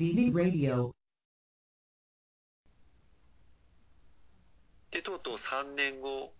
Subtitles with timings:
[0.00, 0.92] DD Radio.
[4.90, 6.32] で、とうとう3年後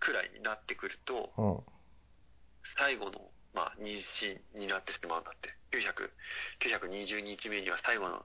[0.00, 1.60] くらいになってくると、うん。
[2.78, 3.20] 最後の、
[3.52, 5.50] まあ、妊娠になってしまうんだって。
[5.70, 8.24] 920日目には最後の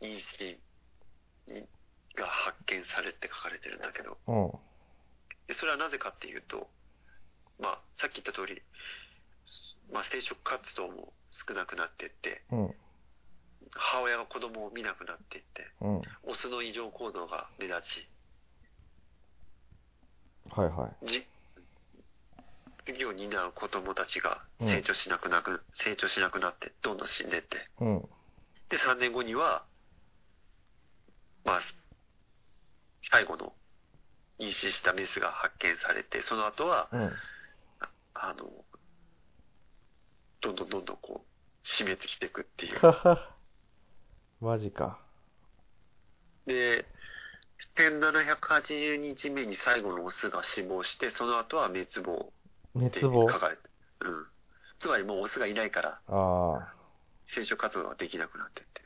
[0.00, 1.66] 妊娠
[2.14, 5.54] が発見されて書かれてるんだけど、うん。
[5.56, 6.70] それはなぜかっていうと、
[7.58, 8.62] まあ、さっき言った通り、
[9.92, 12.74] まあ、生殖活動も少なくなってって、うん。
[13.74, 16.02] 母親が子供を見なくなっていって、うん。
[16.24, 18.08] オスの異常行動が目立ち、
[20.50, 21.06] はいはい。
[21.06, 21.26] じ
[22.86, 28.08] 授業を担う子供たちが成長しなくなく、成長しなくなって、どんどん死んでって、うん。
[28.70, 29.64] で、3年後には、
[31.44, 31.60] まあ、
[33.10, 33.52] 最後の
[34.38, 37.02] 妊娠したメスが発見されて、その後は、うん。
[37.02, 38.50] ああの、
[40.40, 42.80] どんどんどんどんこう、締めてきていくっていう。
[44.40, 44.98] マジか。
[46.46, 46.86] で、
[47.76, 52.32] 1780日目に最後のオスが死亡して、その後は滅亡
[52.86, 53.28] って滅亡？
[53.30, 53.62] 書かれて、
[54.00, 54.26] うん。
[54.78, 56.74] つまりもうオスがいないから、ああ、
[57.34, 58.82] 生殖活動ができなくなってって。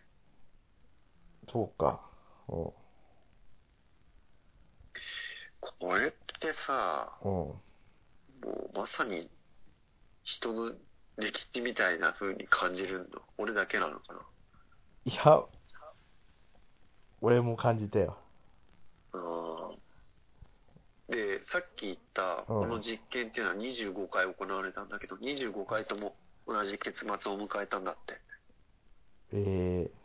[1.51, 2.01] そうか。
[2.49, 2.75] お
[5.61, 7.31] これってさ、うん。
[7.31, 7.61] も
[8.43, 9.31] うまさに
[10.25, 10.75] 人の
[11.19, 14.15] 歴史みたいな風に感じるの、俺だけなのか
[15.05, 15.43] いや、
[17.21, 18.17] 俺も感じたよ。
[19.13, 19.21] な。
[19.21, 19.83] うん
[21.09, 26.15] で、さっき言ったこの実験っていうのは25回行われたんだけど、25回とも
[26.47, 28.21] 同じ結末を迎えたんだって。
[29.35, 30.03] ええ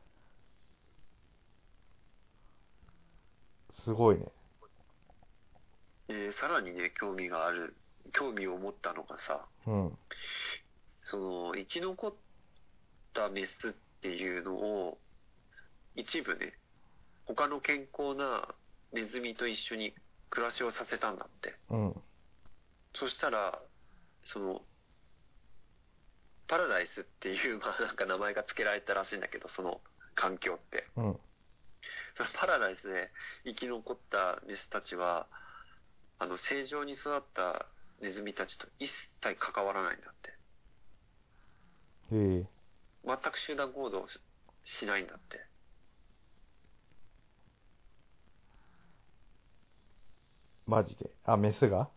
[3.84, 4.25] すごいね。
[6.09, 7.73] で、さらにね、興味がある、
[8.12, 9.98] 興味を持ったのがさ、うん。
[11.06, 12.14] その、生き残っ
[13.14, 14.98] たメスっていうのを、
[15.95, 16.53] 一部ね、
[17.25, 18.47] 他の健康な
[18.94, 19.94] ネズミと一緒に
[20.30, 21.56] 暮らしをさせたんだって。
[21.69, 22.03] うん。
[22.94, 23.59] そしたら、
[24.24, 24.62] その、
[26.47, 29.81] パラダイスっていう、まあなんか名前が付けられたらしいんだけど、その
[30.16, 30.88] 環境って。
[30.96, 31.19] うん。
[32.16, 33.12] そのパラダイスで
[33.46, 35.28] 生き残ったメスたちは、
[36.19, 37.68] あの、正常に育った
[38.02, 38.90] ネズミたちと一
[39.22, 40.34] 切関わらないんだって。
[42.13, 42.56] ええ
[43.07, 44.19] 全く集団行動をし
[44.66, 45.40] しないんだって。
[50.66, 51.09] マジで？
[51.23, 51.90] あ、メスが？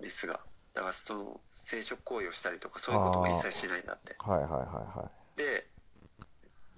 [0.00, 0.40] メスが。
[0.74, 4.16] だからその生殖行為をしたりとかそういうことも一切しないんだって。
[4.18, 5.68] はいはいはいはで、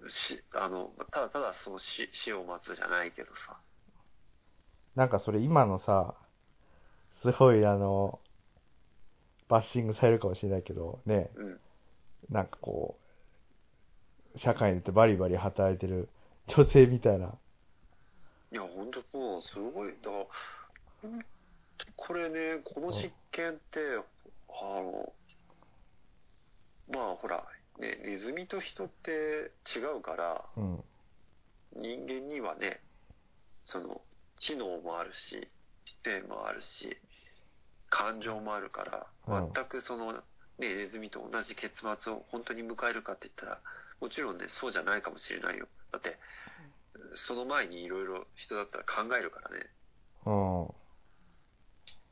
[0.09, 3.57] し、あの、ただただその死死を待つじゃないけどさ。
[4.97, 4.99] い。
[4.99, 6.15] なんかそれ今のさ、
[7.23, 8.21] すごいあの、
[9.49, 11.61] バッシングされるかもしれないけど、ね、うん。
[12.29, 13.04] なんかこう、
[14.37, 16.09] 社会に出てバリバリ働いてる
[16.49, 17.33] 女性みたいな。
[18.53, 19.97] いや、ほんとそう、すごい。
[20.03, 20.19] だか
[21.03, 21.25] ら、
[21.97, 23.81] これね、この実験って、
[24.49, 25.13] あの、
[26.89, 27.45] まあほら、
[27.79, 30.85] ね、ネズミと人って違うから、うん。
[31.77, 32.81] 人間にはね、
[33.65, 34.01] その、
[34.41, 35.49] 知能もあるし、
[35.85, 36.97] 知性もあるし、
[37.91, 40.21] 感情もあるから、うん全くその、ね、
[40.59, 43.61] ネズミと同じ結末を本当に迎えるかって言ったら、
[44.01, 45.69] もちろんね、そうじゃないかもしれないよ。
[45.93, 46.19] だって、
[47.15, 49.67] その前にいろいろ人だったら考えるからね。
[50.27, 50.75] うん。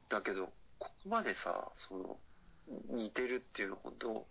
[0.08, 0.46] だけど、
[0.78, 2.18] ここまでさ、その、
[2.90, 4.26] 似てるっていうのは本当、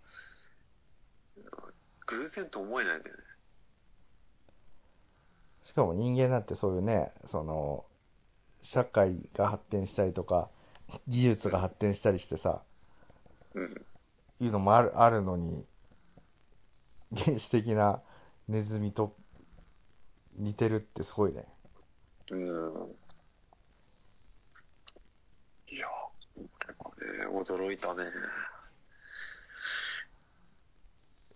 [2.08, 3.24] 偶然と思えないんだよね。
[5.64, 7.86] しかも人間なんてそういうね、その、
[8.62, 10.50] 社会が発展したりとか、
[11.08, 12.62] 技術が発展したりしてさ、
[13.54, 13.86] うん。
[14.40, 15.66] いうのもある、あるのに、
[17.14, 18.02] 原始的な
[18.48, 19.16] ネズミと
[20.38, 21.46] 似てるってすごいね。
[22.32, 22.40] うん。
[25.68, 25.88] いや、
[26.36, 28.06] 結構ね、驚いたね。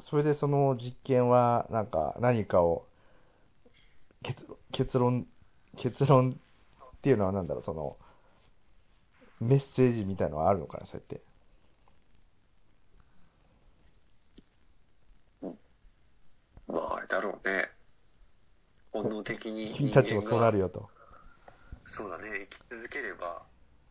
[0.01, 2.87] それでその実験は、なんか何かを、
[4.23, 5.27] 結論、結論、
[5.77, 6.39] 結論
[6.97, 7.97] っていうのはなんだろう、その、
[9.39, 11.21] メッセージみたいのはあるのかな、そうやって。
[17.09, 17.69] まあ、あれだろうね。
[18.91, 20.65] 本能的に君たちもそうなるよ。
[20.65, 20.89] よと。
[21.85, 23.43] そうだね、生き続ければ、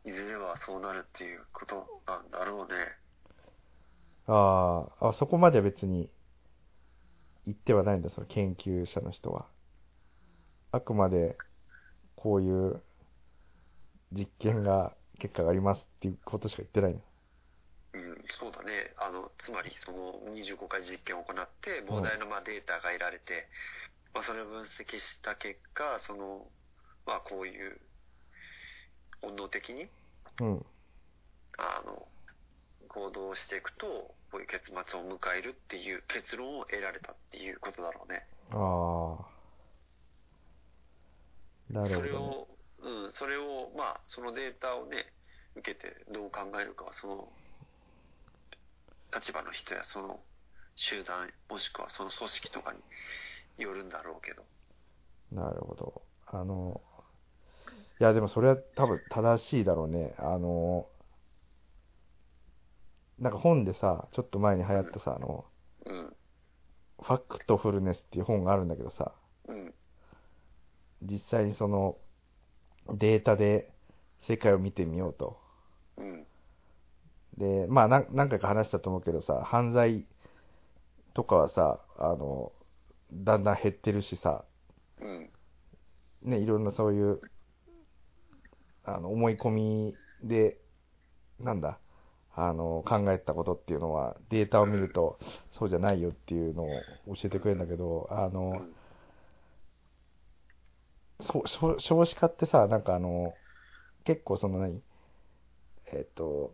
[0.04, 2.98] いずれはそうなるっていうことなんだろうね。
[4.26, 6.10] あーあ、そこまでは別に
[7.46, 9.46] 言ってはないんだ、その研究者の人は。
[10.72, 11.36] あくまで、
[12.16, 12.82] こういう
[14.12, 17.00] 実験が、結果がありますっていうことしか言ってないの。
[17.94, 18.92] うん、そうだね。
[18.98, 23.46] あの、つまりその25回実験を行って、膨大なまあデータが得られて、
[24.12, 26.46] まあそれを分析した結果、その、
[27.06, 27.80] まあこういう、
[29.22, 29.88] 本能的に、
[30.40, 30.66] うん。
[31.56, 32.06] あの、
[32.88, 33.86] 行動していくと、
[34.30, 38.26] こういう結末を迎えるっていう結論を得られたっていうことだろうね。
[38.50, 39.34] ああ。
[41.72, 42.08] なるそほど、ね。
[42.08, 42.48] れを、
[43.04, 45.12] うん、それを、まあ、そのデータをね、
[45.56, 47.28] 受けてどう考えるかは、その、
[49.14, 50.20] 立場の人やその
[50.76, 54.42] 集団、もしくはその組織とかによるんだろうけど。
[55.32, 56.02] なるほど。
[56.26, 56.80] あの、
[58.00, 60.14] いや、でもそれは多分正しいだろうね。
[60.18, 60.86] あの、
[63.18, 65.44] なんか本でさ、ちょっと前に流行ったさ、あの、
[65.86, 66.16] うん、
[67.00, 69.12] ファクトフルネスっていう本があるんだけどさ、
[69.46, 69.74] うん、
[71.02, 71.96] 実際にその
[72.92, 73.70] データで
[74.26, 75.38] 世界を見てみようと。
[75.96, 76.26] うん、
[77.38, 80.06] で、まあ何何回か話したと思うけどさ、犯罪
[81.14, 82.52] とかはさ、あの、
[83.12, 84.44] だんだん減ってるしさ、
[85.00, 85.30] うん、
[86.22, 87.20] ね、いろんなそういう、
[88.84, 90.58] あの、思い込みで、
[91.40, 91.78] なんだ、
[92.34, 95.18] あの、考えたことっていうのは、データを見ると、
[95.52, 98.74] そうじゃないよっていうのを教えてくれるんだけど、あうの、ん、
[101.20, 101.44] そ
[101.80, 103.36] 少子化ってさ、なんかあの、
[104.04, 104.82] 結構その何
[105.86, 106.52] えっと、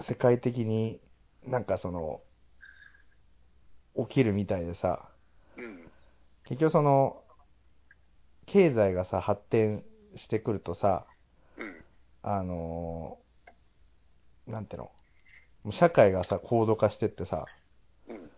[0.00, 1.00] 世界的に
[1.46, 2.20] なんかその、
[3.96, 5.08] 起きるみたいでさ、
[5.56, 5.90] うん、
[6.44, 7.22] 結局その、
[8.46, 9.84] 経済がさ、発展
[10.16, 11.06] してくるとさ、
[11.56, 11.84] うん、
[12.22, 13.28] あのー
[14.48, 14.88] なんていう
[15.64, 17.44] の、社会がさ、高度化してってさ、
[18.08, 18.30] うん、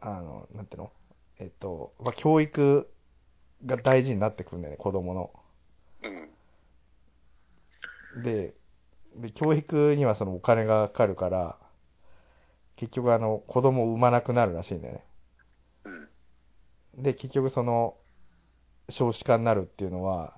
[0.00, 0.92] あの、なんていうの
[1.38, 2.88] えっと、まあ、教育
[3.66, 5.32] が大事になってくるんだよね、子供の。
[8.14, 8.54] うん、で、
[9.16, 11.56] で、教育にはそのお金がかかるから、
[12.76, 15.04] 結局あの、子供を産まなくなるらしいんだよね。
[16.96, 17.96] うん、で、結局その、
[18.90, 20.36] 少子化になるっていうのは、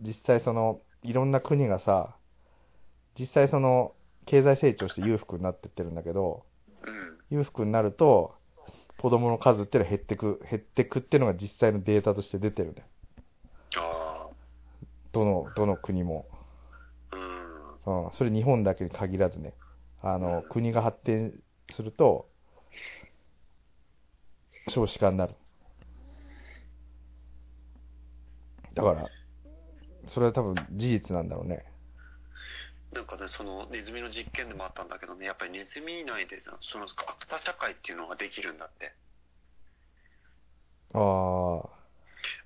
[0.00, 2.16] 実際その、いろんな国がさ、
[3.18, 3.94] 実際その、
[4.26, 6.44] 経済成長して裕福になってってるんだけど、
[6.86, 8.34] うん、裕福になると、
[8.98, 12.86] 子供の数っていうのは減ってく、減ってくっていうのが実際のデータとして出てるんだよ。
[13.76, 14.28] あ
[15.12, 16.26] どの、どの国も。
[17.86, 19.54] あ、うん、うん、それ日本だけに限らずね。
[20.02, 21.32] あの、国が発展
[21.74, 22.28] すると、
[24.68, 25.34] 少子化になる。
[28.74, 29.08] だから、
[30.08, 31.64] それは多分事実なんだろうね。
[32.92, 38.92] なんかね、そのネズミの実験でもあったんだけどね、やっぱりネズミ内でさそのアクタ社会っていうのができるんだって。
[40.92, 40.98] あ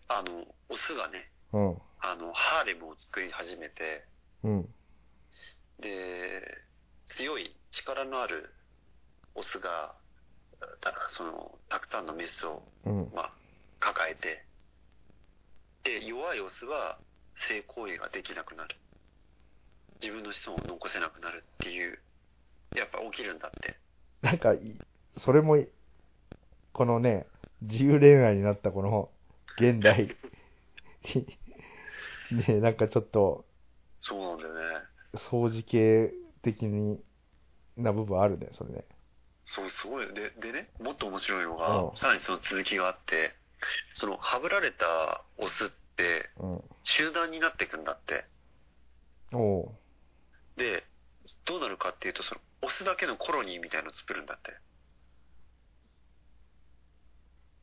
[0.08, 4.04] あ、あの、オスがね、うん、あの、ハーレムを作り始めて、
[4.42, 4.68] うん、
[5.80, 6.42] で、
[7.06, 8.52] 強い力のある
[9.34, 9.94] オスが、
[10.80, 13.10] たその、たくさんのメスを、うん。
[13.14, 13.32] まあ、
[13.80, 14.44] 抱えて、
[15.84, 16.98] で、弱いオスは
[17.48, 18.76] 性行為ができなくなる。
[20.00, 21.98] 自分の子孫を残せなくなるっていう、
[22.74, 23.76] やっぱ起きるんだって。
[24.22, 24.58] なんかい、
[25.18, 25.68] それもい、
[26.72, 27.26] このね、
[27.62, 29.10] 自由恋愛になったこの、
[29.58, 30.16] 現代
[32.30, 33.44] ね、なんかちょっと、
[33.98, 34.86] そうなんだよね。
[35.14, 36.12] 掃除系
[36.42, 37.00] 的に
[37.76, 38.84] な部分あるね、それね。
[39.46, 40.06] そう、すごい。
[40.14, 43.34] で、でね、もっと面白いのが、うんさらにその続きがあって、
[43.94, 46.62] その、はぶられたオスって、うん。
[46.84, 48.24] 集団になっていくんだって。
[49.32, 49.70] おう
[50.56, 50.84] で、
[51.44, 54.52] どうなるかっていうと、その、オスだけのコロニーみたいのを作るんだって。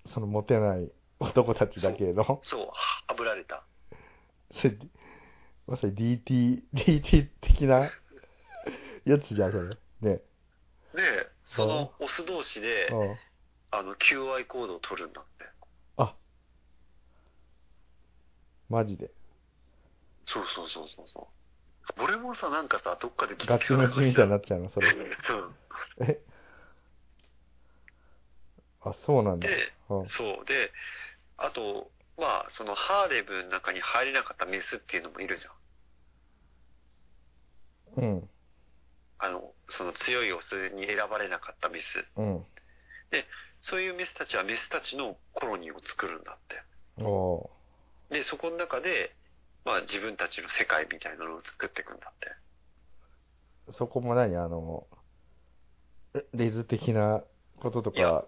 [0.07, 2.67] そのモテない男たちだけの、そう、
[3.07, 3.63] はぶられた。
[4.51, 4.77] そ れ
[5.67, 7.89] まさに DT、DT 的な
[9.05, 10.11] やつじゃん、それ。
[10.11, 10.21] ね。
[10.93, 13.17] で、そのオス同士で、うん。
[13.71, 15.45] あの、求愛行動を取るんだって。
[15.97, 16.15] あ、
[18.69, 19.11] マジで。
[20.23, 21.27] そうそうそうそうそ
[21.99, 22.03] う。
[22.03, 24.87] 俺もさ、なんかさ、どっかで聞いガチムチみたいになっちゃうの、それ。
[24.89, 26.07] うん。
[26.07, 26.19] え？
[28.81, 29.47] あ、そうなんだ。
[29.47, 29.55] で、
[29.89, 30.07] うん。
[30.07, 30.45] そう。
[30.45, 30.71] で、
[31.37, 35.49] あと、まあ、そのハーレムの中に入れなかったメスっていうのもいるじゃ
[38.01, 38.03] ん。
[38.03, 38.29] うん。
[39.19, 42.05] あの、その強いオスに選ばれなかったメス。
[42.15, 42.45] うん。
[43.61, 46.37] そういうメスたちはメスたちのコロニーを作るんだっ
[46.97, 47.03] て。
[47.03, 47.49] お
[48.09, 49.15] で、そこの中で、
[49.65, 53.71] まあ自分たちの世界みたいなのを作っていくんだって。
[53.71, 54.35] ーそこも何？
[54.37, 54.85] あの、
[56.13, 57.23] レレズ的な
[57.59, 58.25] こととか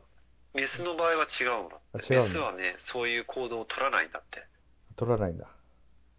[0.58, 2.18] メスの場合は違うんだって。
[2.18, 4.44] あ違うんだメスはね、そういう行動を取らないんだって。
[4.96, 5.48] 取らないんだ。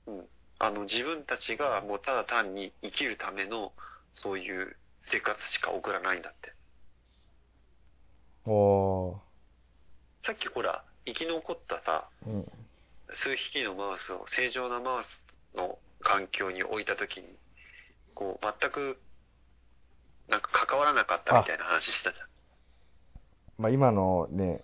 [0.06, 0.24] うん。
[0.60, 3.72] あの、自分たちがもうただ単に生きるための
[4.12, 6.52] そういう生活しか送らないんだって。
[8.46, 9.16] おー。
[10.22, 12.52] さっきほら、生き残ったさ、うん。
[13.12, 15.20] 数匹のマウスを正常なマウス
[15.56, 17.26] の環境に置いたときに、
[18.14, 19.00] こう、全く、
[20.28, 22.27] なんか関わらなかったみたいな話したじゃん。
[23.58, 24.62] まあ今のね、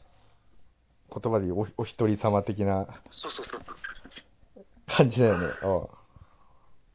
[1.10, 3.60] 言葉で言うおお一人様的なそうそうそう。
[4.86, 5.48] 感じだよね。
[5.62, 5.90] お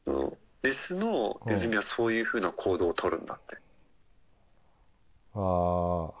[0.06, 3.56] ううんメスのネズミはそういう風な行動を取るんだって。
[5.34, 6.12] ああ。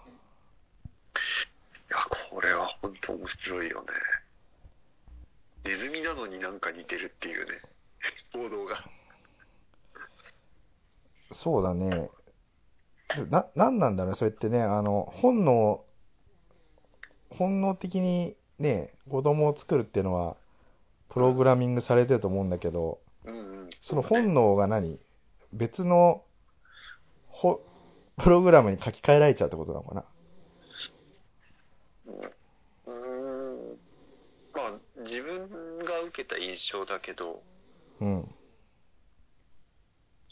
[1.90, 1.96] いや、
[2.32, 3.88] これは本当面白いよね。
[5.64, 7.60] ネズミなのになんか似てるっていうね、
[8.32, 8.82] 行動が。
[11.34, 12.10] そうだね。
[13.30, 15.84] な、なんなんだろうね、それってね、あの、本能、
[17.30, 20.36] 本能的にね、子供を作るっていうのは、
[21.08, 23.70] プログラミングされてると思うんだけど、うんうん。
[23.82, 25.00] その本能が何？
[25.52, 26.24] 別の、
[27.28, 27.60] ほ、
[28.16, 30.04] プログラムに書き換えられちゃうってことなのかな？
[32.86, 33.78] うーん。
[34.52, 37.42] まあ、自分が受けた印象だけど、
[38.00, 38.34] うん。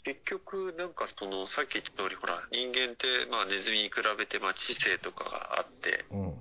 [0.03, 6.31] 結局、なんかその、さっき言った通り、ほら、人間って、まあ、ネズミに比べて、まあ、知性とかがあって、うん。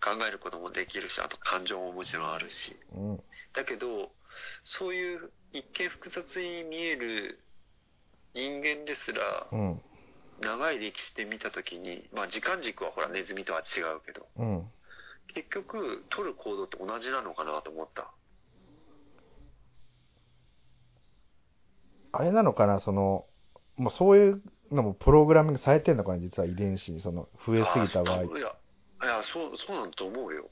[0.00, 2.76] 考えることもできるし、あと感情ももちろんあるし。
[2.92, 3.16] うん。
[3.54, 4.12] だけど、
[4.64, 7.40] そういう一見複雑に見える
[8.34, 9.82] 人間ですら、うん。
[10.38, 14.72] 長い歴史で見たときに、まあ時間軸はほらネズミとは違うけど、うん。
[15.34, 18.12] 結局取る行動って同じなのかなと思った。
[22.18, 23.26] あれなのかな、その、
[23.76, 28.48] もうそういうのもプログラミングされてんのかな、実は遺伝子に、その、増えすぎた場合いや、
[29.02, 30.50] いや、そう、そうなんだと思うよ。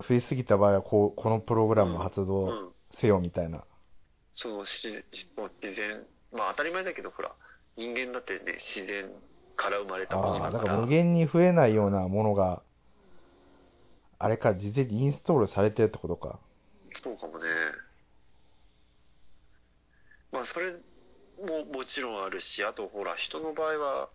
[0.00, 2.74] 増えすぎた場合は、こう、このプログラムを発う動ん。
[3.00, 3.64] せよみたいな。
[4.32, 7.34] その自自然、まあ当たり前だけど、ほら、
[7.76, 9.10] 人間だってね、自然
[9.56, 12.62] から生まれたものああ、だか、だからら無限に増えないようなものが、
[14.20, 16.38] あれか、事前にインストールされてるってことか。
[17.02, 17.46] そうかもね。
[20.32, 20.72] まあ、それ
[21.38, 24.10] ももちろんあるし、あとほら、人の場合は、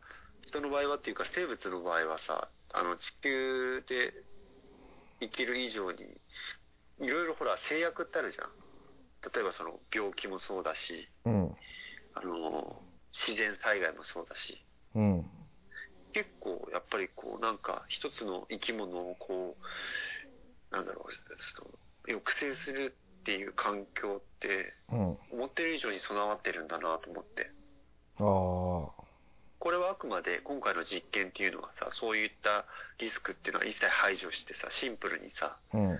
[0.45, 4.13] 人の場合はっていうか生物の場合はさ、あの、地球で
[5.19, 6.03] 生きる以上に、
[6.99, 8.51] いろいろほら、制約ってあるじゃん。
[9.33, 11.55] 例えばその、病気もそうだし、うん。
[12.15, 12.83] あの、
[13.27, 14.63] 自然災害もそうだし、
[14.95, 15.25] うん。
[16.13, 19.57] 結構やっぱりこうなんか一つの生き物をこ
[20.71, 21.71] うなんだろうその
[22.07, 25.17] 抑制するっていう環境ってうん。
[25.31, 27.49] 思ってる以上に備わってるんだなと思って
[28.19, 29.03] ああ。
[29.59, 32.65] これはあくまで今回の実験っていうのはさそういった
[32.99, 35.97] リスクっていうのは一切排除してさシンプルにさうん。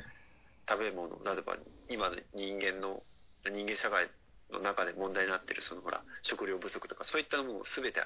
[0.67, 1.57] 食べ物例えば
[1.89, 3.01] 今の人間の
[3.45, 4.09] 人間社会
[4.51, 7.99] の中で問題になってるそのほら食料不足とかそういったものを全て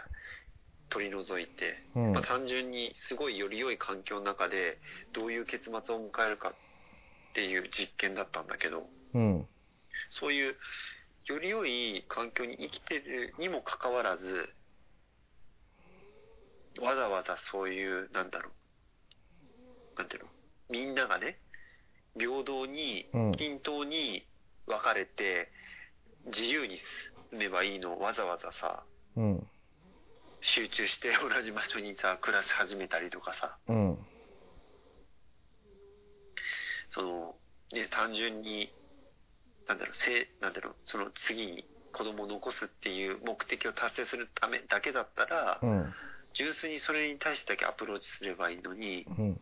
[0.90, 4.78] 取り除いてうんまあ、単純にすごいより良い環境の中で
[5.12, 6.54] どういう結末を迎えるかっ
[7.34, 9.48] ていう実験だったんだけどうん。
[10.10, 10.56] そういう
[11.26, 14.48] より良い環境に生きてるにもかかわらず
[16.80, 18.52] わざわざそういうなんだろ
[19.96, 20.30] うなんていうの？
[20.70, 21.40] みんながね
[22.18, 24.26] 平等にうん均等に
[24.68, 25.52] 分かれて
[26.28, 26.78] 自由に
[27.32, 28.84] 住めばいいのをわざわざさ
[29.16, 29.48] うん。
[30.40, 33.98] 集中して同じ場所にさ暮らし始めたりとかさうん。
[36.90, 37.36] その
[37.74, 38.72] ね単純に
[39.68, 45.94] なんだろうせなんだろうその次に子供を残すっていう目的を達成するためだけだったら、うん。
[46.34, 49.42] 純粋にそれに対してだけアプローチすればいいのにうん。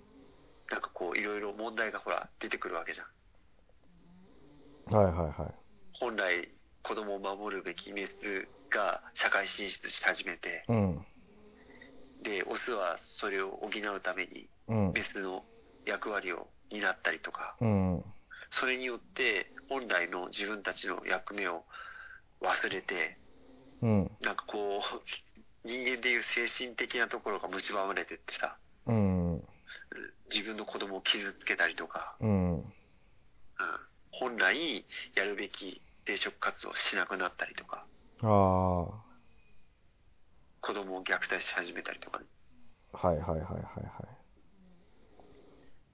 [0.72, 5.54] なんかこういろいろ問題がほら出てくるわけじゃんはいはいはい。
[6.00, 6.50] 本来
[6.84, 11.06] 子供を守るべきメスが社会進出し始めてうん。
[12.22, 14.92] でオスはそれを補うためにうん。
[14.94, 15.46] メスの
[15.86, 18.04] 役割を担ったりとかうん。
[18.52, 21.64] それによって本来の自分たちの役目を
[22.42, 23.18] 忘れて
[23.82, 24.12] うん。
[24.22, 25.02] なんかこう
[25.68, 29.48] 人間でいう精神的なところが蝕まれてってさうん。
[30.32, 32.56] 自分の子供を傷つけたりとか、うん。
[32.56, 32.64] うん、
[34.12, 37.86] 本来やるべき生殖活動をしなくなったりとか
[38.22, 38.26] あ
[40.62, 42.26] 子供を虐待し始めたりとかね
[42.94, 44.26] いはいはいはいはい。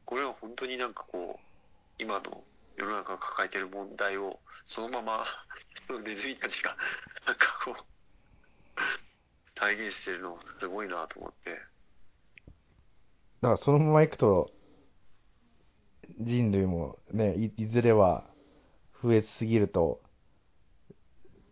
[0.06, 1.46] これは本当になんかこう
[1.98, 2.44] 今の
[2.78, 5.26] 世の中が抱えてる問題をそのまま
[6.04, 6.76] ネズミたちが
[7.26, 7.76] なんかこう
[9.56, 11.52] 体現してるのすごいなと思って
[13.42, 14.52] だからそのまま行くと、
[16.20, 18.24] 人類もね、いいずれは
[19.02, 20.04] 増えすぎると、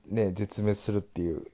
[0.05, 1.51] ね、絶滅するっていう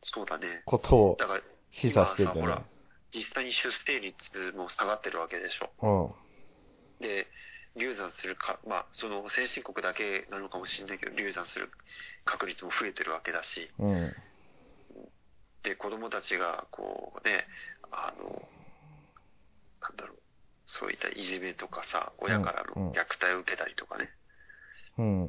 [0.00, 0.62] そうだね。
[0.64, 2.64] ことをだから、示唆しててね今さほら。
[3.12, 6.14] 実際に出生率も下がってるわけでしょ。
[7.00, 7.06] うん。
[7.06, 7.26] で、
[7.76, 11.70] 流産するか、まあ、その先進国だけなのかもしれないけど、流産する
[12.24, 14.12] 確率も増えてるわけだし、うん。
[15.62, 17.46] で、子供たちが、こうね、
[17.90, 18.48] あの、
[19.80, 20.18] なんだろう、
[20.66, 24.10] そういったいじめとかさ、親からうんうんの虐待を受けたりとかね、
[24.98, 25.26] うん。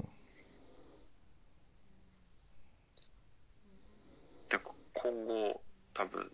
[4.49, 4.59] で、
[4.93, 6.31] 今後、多分、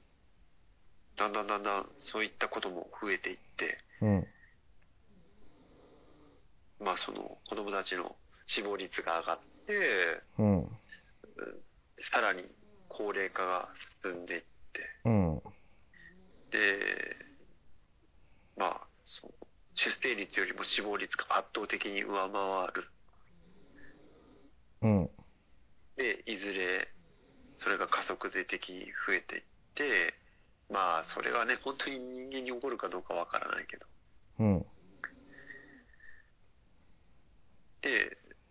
[1.17, 4.27] だんだんだんだんそういったことも増えていって、うん。
[6.79, 8.15] まあその子供たちの
[8.47, 10.67] 死亡率が上がって、うん。
[12.11, 12.43] さらに
[12.87, 13.69] 高齢化が
[14.03, 14.47] 進んでいって、
[15.05, 15.41] うん。
[16.51, 17.15] で、
[18.57, 19.31] まあ、そう
[19.75, 22.89] 出生率よりも死亡率が圧倒的に上回る。
[24.81, 25.09] うん。
[25.95, 26.89] で、いずれ、
[27.55, 29.43] それが加速度的に増えていっ
[29.75, 30.13] て、
[30.69, 33.85] まあ、それがね、本当に人間に起こるかどうかわからないけど。
[34.39, 34.59] うん。
[34.59, 34.65] で、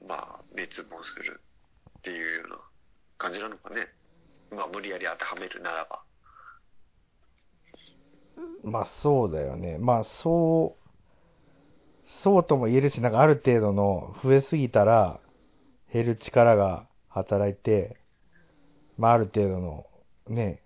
[0.07, 1.41] まあ、滅亡する
[1.99, 2.57] っていうような
[3.19, 3.89] 感じなのかね。
[4.51, 6.03] まあ、無理やり当てはめるならば。
[8.63, 9.79] まあそうだよね。
[9.79, 10.89] まあそう、
[12.23, 15.21] そうとも言えるし、なんかある程度の増えすぎたら
[15.93, 17.97] 減る力が働いて、
[18.97, 19.87] まあある程度の
[20.29, 20.63] ね、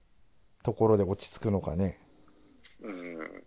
[0.62, 1.98] ところで落ち着くのかね。
[2.82, 3.44] うん。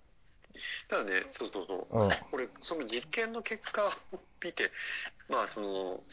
[0.90, 2.04] ただね、そうそうそう。
[2.04, 2.10] うん。
[2.32, 3.92] 俺、その実験の結果を
[4.44, 4.72] 見て、
[5.28, 6.04] まあ、その、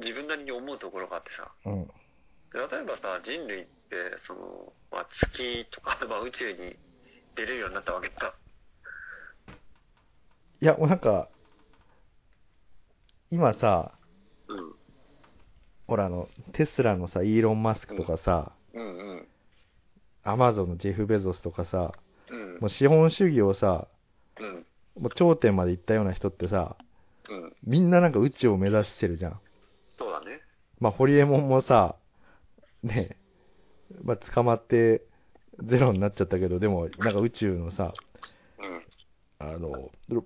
[0.00, 1.86] 自分なりに思うところがあってさ、うん。
[2.52, 6.78] 例えばさ、人類って、その、まあ、月とか、 まあ、宇宙に
[7.34, 8.34] 出れるようになったわけだ。
[10.60, 11.28] いや、もうなんか、
[13.30, 13.98] 今さ、
[14.48, 14.76] うん。
[15.86, 19.28] ほらあの、テスラのさ、イーロン・マスクとかさ、うんうん。
[20.22, 21.92] アマゾンのジェフ・ベゾスとかさ、
[22.30, 23.88] うんもう資本主義をさ、
[24.40, 24.66] うん。
[25.00, 26.76] もう頂点まで行ったような人ってさ、
[27.28, 27.52] うん。
[27.64, 29.40] みんななんか宇宙を目指してるじゃん。
[29.98, 30.40] そうだね。
[30.80, 31.96] まあ、ホリエモンもさ、
[32.82, 33.16] ね、
[34.02, 35.02] まあ、捕まって
[35.62, 37.92] ゼロになっちゃったけど、でも、なんか宇宙のさ、
[38.58, 38.82] うん。
[39.38, 40.24] あの、ロ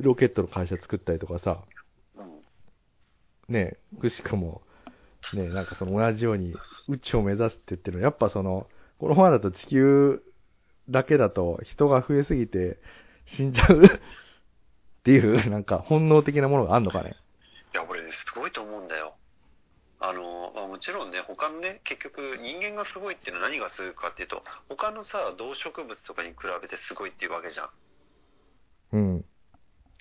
[0.00, 1.62] ロケットの会社作ったりとかさ、
[2.16, 2.42] うん。
[3.48, 4.62] ね、くしくも、
[5.32, 6.54] ね、なんかその同じように
[6.88, 8.66] 宇宙を目指すって言ってるの、やっぱその、
[8.98, 10.22] このままだと地球
[10.90, 12.78] だけだと人が増えすぎて
[13.26, 13.84] 死んじゃう？
[13.86, 17.16] っていう、なんか本能的なものがあんのかね？
[17.72, 19.14] いや、俺ね、すごいと思うんだよ。
[20.00, 27.70] あの、まあ、もちろんね、他のね、結局人間がすごいっていうのは何がすごいかっていうと、他のさ、動植物とかに比べてすごいっていうわけじゃん。
[28.92, 29.24] うん。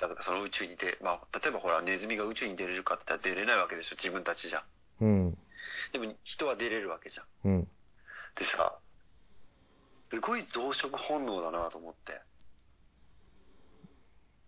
[0.02, 4.64] 例えばその宇宙に出、まあ、例えばほら、ネズミが宇宙に出れるかって言ったら出れないわけでしょ、自分たちじゃ。
[5.02, 5.38] うん。
[5.92, 7.26] でも人は出れるわけじゃん。
[7.46, 7.64] うん。
[8.36, 8.80] でさ、
[10.12, 12.22] すごい増殖本能だなと思って。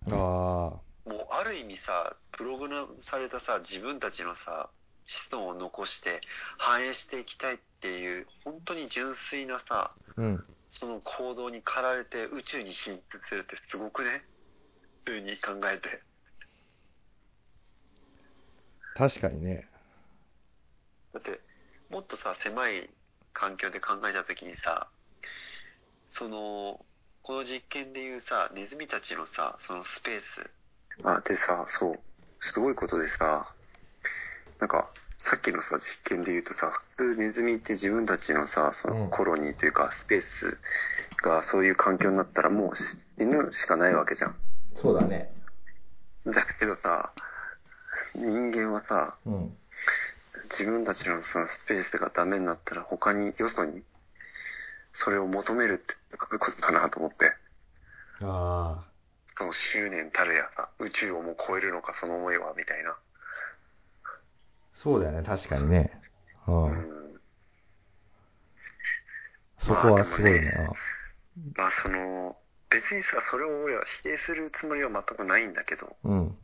[0.08, 0.12] ああ。
[0.12, 4.70] もうある意味さ、プログラムされたさ、自分たちのさ、
[5.06, 6.22] 子孫を残して
[6.58, 10.44] 繁栄していきたいっていう、本当に純粋なさ、うん。
[10.70, 14.24] その行動に駆られて宇宙に進出するってすごくね？
[15.04, 16.02] 普通に考えて。
[18.96, 19.68] 確かにね。
[21.14, 21.42] だって、
[21.90, 22.90] もっとさ、狭い
[23.34, 24.88] 環境で考えたときにさ、
[26.12, 26.86] その、
[27.24, 30.50] この実験でいうさ、ネズミたちのさ、そのスペース。
[31.04, 32.00] あ、でさ、そう、
[32.42, 33.54] すごいことでさ、
[34.60, 40.58] なんか、さっきのさ、実験で言うとさ、普通ネズミって自分たちのさ、そうんのコロニーというか、スペース
[41.24, 44.36] がそういう環境になったらもう死ぬしかないわけじゃん。
[44.76, 45.32] そうだね。
[46.26, 47.14] だけどさ、
[48.16, 49.58] 人間はさ、うん。
[50.50, 53.84] 自分たちのそのスペースがダメになったら他によそに
[54.94, 57.34] それを求めるってことかなと思って
[58.22, 58.92] ああ。
[59.38, 62.96] その執念たるやさ宇宙をもう超えるのかその思いはみたいな
[64.84, 65.92] そうだよね、確かにね。
[66.48, 66.52] う。
[66.52, 67.02] うんん
[69.64, 70.74] そこはすごいな。
[71.56, 72.36] まあその
[72.70, 76.38] 別にさそれを俺は否定するつもりは全くないんだけど、うん。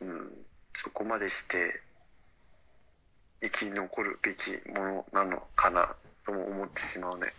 [0.00, 0.30] うん、
[0.74, 1.80] そこまでして
[3.42, 5.96] 生き残るべきものなのかな
[6.28, 7.32] とも思ってしまうね。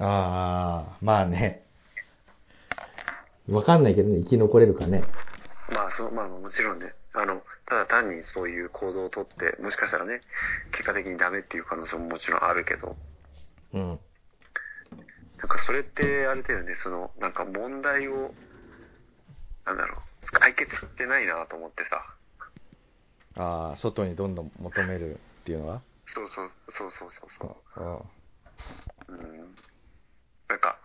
[0.00, 1.62] ああ、まあね。
[3.48, 5.04] わかんないけどね、生き残れるかね。
[5.70, 10.22] まあそう、まあもちろんね、あの、ただ単にそういう行動をとって、もしかしたらね、
[10.72, 12.96] 結果的にダメっていう可能性ももちろんあるけど、
[13.74, 13.88] うん。
[15.38, 18.34] なんかそれってあれだよね、その、なんか問題を、
[19.66, 22.02] なんだろう、解決してないなと思ってさ、
[23.36, 25.82] ああ、外にどんどん求めるっていうのは？
[26.06, 29.12] そうそうそうそうそうそう。
[29.12, 29.42] うん。
[29.42, 29.56] うん
[30.48, 30.80] なんか、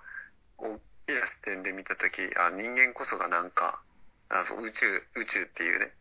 [0.58, 0.78] 大
[1.08, 3.84] きな視点で見たとき、あ、人間こそがなんか、
[4.30, 5.94] あそう宇宙、宇宙っていうね、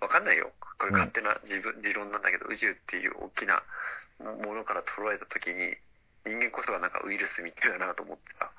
[0.00, 0.52] わかんないよ。
[0.78, 3.62] これ勝手な自分、持論なんだけど、宇宙っていう大きな
[4.18, 5.76] ものから捉えたときに、
[6.26, 8.54] 人間こそがなんかウイルスみたいだなと思ってた。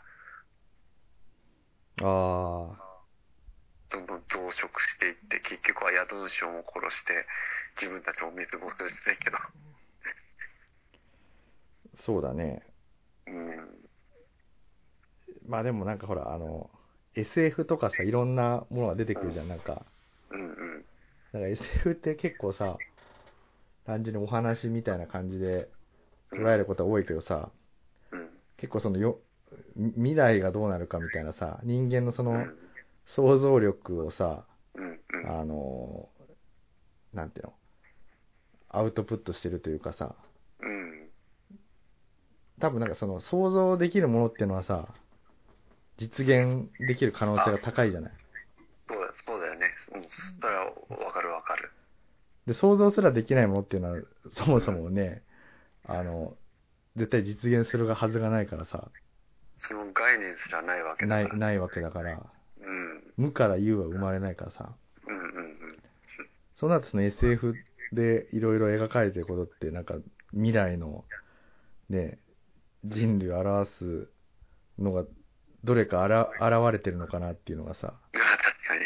[2.78, 3.06] ああ、
[3.90, 7.26] どんどん増殖していって、結局は宿主をも殺して、
[7.82, 9.38] 自分たちも滅亡するじゃないけど。
[12.06, 12.60] そうだね。
[13.28, 13.40] うん。
[15.48, 16.70] まあでもなんかほら、あの、
[17.16, 19.48] SF とかさ、いろんなものが出てくるじゃん。
[19.48, 19.86] なんか、
[20.32, 20.86] うんうん。
[21.32, 22.78] なんか SF って結構さ、
[23.86, 25.70] 単純にお話みたいな感じで
[26.32, 27.50] 捉えることは多いけどさ、
[28.12, 28.30] うん。
[28.58, 29.20] 結構そのよ、
[29.76, 32.58] み未来がどうなるかみたいなさ、人間のそのうん。
[33.16, 34.46] 想像力をさ。
[35.26, 36.10] あの、
[37.14, 37.54] なんていうの、
[38.68, 40.16] アウトプットしてるというかさ、
[40.60, 41.03] うん。
[42.64, 44.88] 多分なんかその想像できるものっていうのはさ、
[45.98, 48.12] 実現できる可能性が高いじゃない？
[48.88, 49.68] そうだ、そうだよね。
[49.96, 50.04] うん。
[50.08, 50.66] それは
[51.06, 51.70] わかるわかる。
[52.48, 54.02] で、想像すらできないものっていうのは、
[54.38, 55.24] そもそもね、
[55.86, 56.38] あの、
[56.96, 58.88] 絶対実現するはずがないからさ、
[59.58, 61.28] その概念すらないわけだから。
[61.28, 62.24] ない、ないわけだから、
[62.62, 63.04] うん。
[63.18, 64.70] 無から有は生まれないからさ、
[65.06, 65.56] うんうんうん。
[66.56, 67.58] そうなるとその SF
[67.92, 69.96] でいろいろ描かれてることって、なんか
[70.32, 71.04] 未来の、
[71.90, 72.20] ね、
[72.86, 74.10] 人類を表す
[74.80, 75.06] のが、
[75.64, 78.82] どれかあら現れてるのかなっていうのがさ、あ確かに。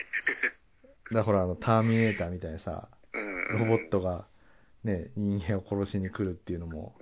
[1.09, 3.59] だからほら、あの、ターミネーターみたいなさ、うん。
[3.59, 3.89] ロボッ。
[3.89, 4.27] トが、
[4.83, 6.95] ね、人間を殺しに来るっていうのも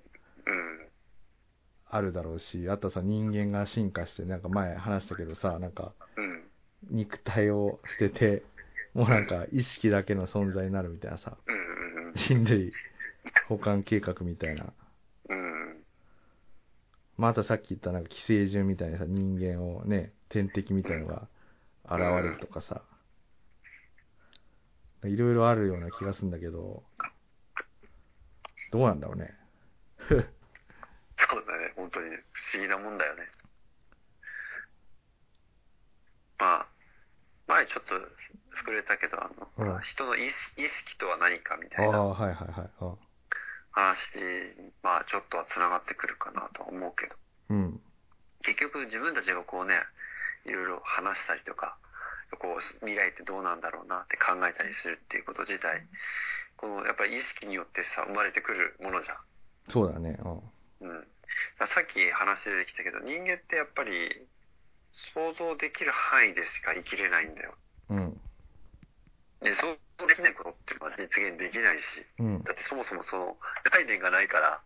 [0.45, 0.87] うん。
[1.89, 6.43] あるだろうし、あとさ、人間が進化して、なんか前話したけどさ、なんか、うん。
[6.91, 8.43] 肉体を捨てて、
[8.93, 11.55] もうなんか意識だけの存在になるみたいなさ、うん。
[12.07, 12.13] うん。
[12.13, 12.71] 人類
[13.47, 14.71] 保管計画みたいな。
[17.17, 17.23] うん。
[17.23, 21.27] またさっき言ったなんか寄生獣みたいなさ、人間をね、天敵みたいのが
[21.85, 22.81] 現れるとかさ、
[25.03, 26.83] いろいろあるような気がするんだけど、
[28.71, 29.33] どうなんだろうね。
[30.09, 30.19] そう
[31.45, 31.73] だね。
[31.75, 33.23] 本当にね不思議なもんだよね。
[36.37, 36.67] まあ、
[37.47, 37.95] 前ちょっと
[38.57, 43.14] 触れたけど、あの、うん人の意識意識とは何かみあたいなあ、はいはいはい。
[43.75, 47.15] あ話に、まあちょっとは繋がってくるかなとは思うけど、
[47.49, 47.79] うん。
[48.43, 49.75] 結局自分たちがこうね、
[50.45, 51.77] いろいろ話したりとか、
[52.39, 55.85] こう未来ってどうなんだろうなって考えたりするっていうこと自体、
[56.57, 59.17] このやっぱり意識によってさ、生まれてくるものじゃん。
[59.69, 60.17] そうだね。
[60.23, 60.41] うん。
[60.81, 61.07] うん、
[61.57, 64.09] さっき話出てきたけど人間ってやっぱり
[64.91, 67.55] 想像できる範囲でしか生きれないんだよ
[67.89, 68.21] うん。
[69.45, 72.43] で想像できないことっていうのは実現できないしうん。
[72.43, 73.37] だってそもそもその
[73.71, 74.59] 概念がないから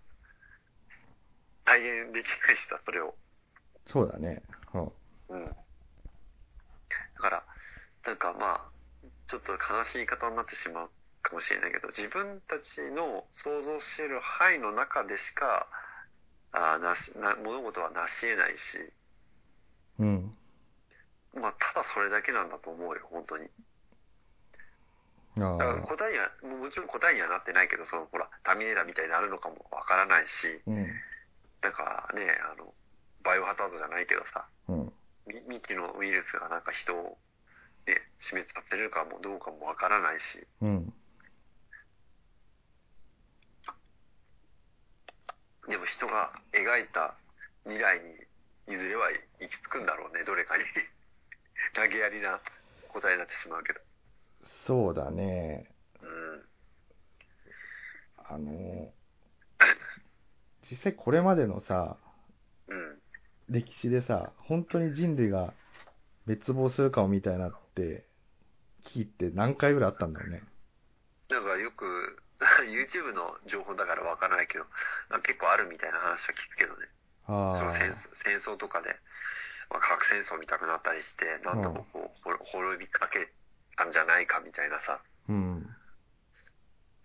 [1.65, 3.13] 体現できないしさそれを
[3.91, 4.41] そうだね。
[4.73, 4.83] うん。
[5.29, 7.43] うんだから
[8.07, 8.61] なんかまあ
[9.27, 10.89] ちょっと悲しい言い方になってしまう
[11.21, 15.67] かもしれないけど自分たちの想像している範囲の中でしか
[16.53, 18.93] あーなしな物事はなし得ないし
[19.99, 20.33] うん。
[21.35, 23.47] まあ、ただそれだけなんだと思うよ、本当に。
[25.45, 25.81] あだからあ。
[25.81, 30.87] 答えには、ももちろん答えにはなってないけど、その、ほら、ターミネーターみたいになるのかもわからないし、うん。
[31.61, 32.73] なんかね、あの、
[33.23, 34.93] バイオハザードじゃないけどさ、うん。
[35.27, 37.17] み未知のウイルスがなんか人を、
[37.85, 40.93] ね、死滅させれるかもどうかもわからないし、うん。
[45.67, 47.13] でも人が描いた
[47.63, 50.63] 未来にいずれは行き着くんだろうね、どれかに。
[51.75, 52.39] 投げやりな
[52.87, 53.79] 答えになってしまうけど。
[54.69, 55.65] そうだね。
[55.99, 56.41] うん。
[58.23, 58.93] あの、
[60.69, 61.97] 実際これまでのさ、
[62.67, 62.99] うん。
[63.49, 65.55] 歴史でさ、本当に人類が
[66.27, 68.05] 滅亡するかもみたいなって、
[68.93, 70.43] 聞いて何回ぐらいあったんだろうね。
[71.31, 72.21] なんかよく、
[72.69, 74.65] YouTube の情報だからわからないけど、
[75.09, 76.85] なんか結構あるみたいな話は聞くけどね。
[77.25, 78.89] そのあ戦争戦争とかで、
[79.71, 83.33] まあ、核戦争見たくなったりして、なんともこう、ほ滅びかけ
[83.79, 84.99] たんじゃないかみたいなさ。
[84.99, 85.01] あ。
[85.29, 85.63] うん。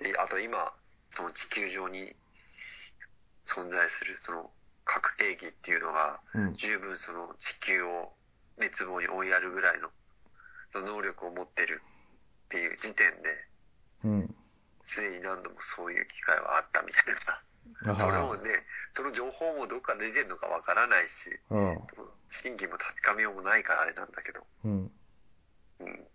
[0.03, 0.75] で、あと今、
[1.15, 2.11] その地球上に
[3.47, 4.51] 存在するその
[4.85, 6.55] 核兵器っていうのが、うん。
[6.59, 8.11] 十分その地球を
[8.59, 9.89] 滅亡に追いやるぐらいの、
[10.73, 11.81] その能力を持ってる
[12.47, 13.47] っていう時点で、
[14.03, 14.35] うん。
[14.91, 17.41] すでに何度もそういう機会はあったみたいなさ。
[17.87, 21.79] あそれをね、その情報もどっかで出てるのかわからないし、うん。
[22.43, 24.93] 真偽も確かめようもないからあれなんだけど、うん。
[25.81, 26.07] うん。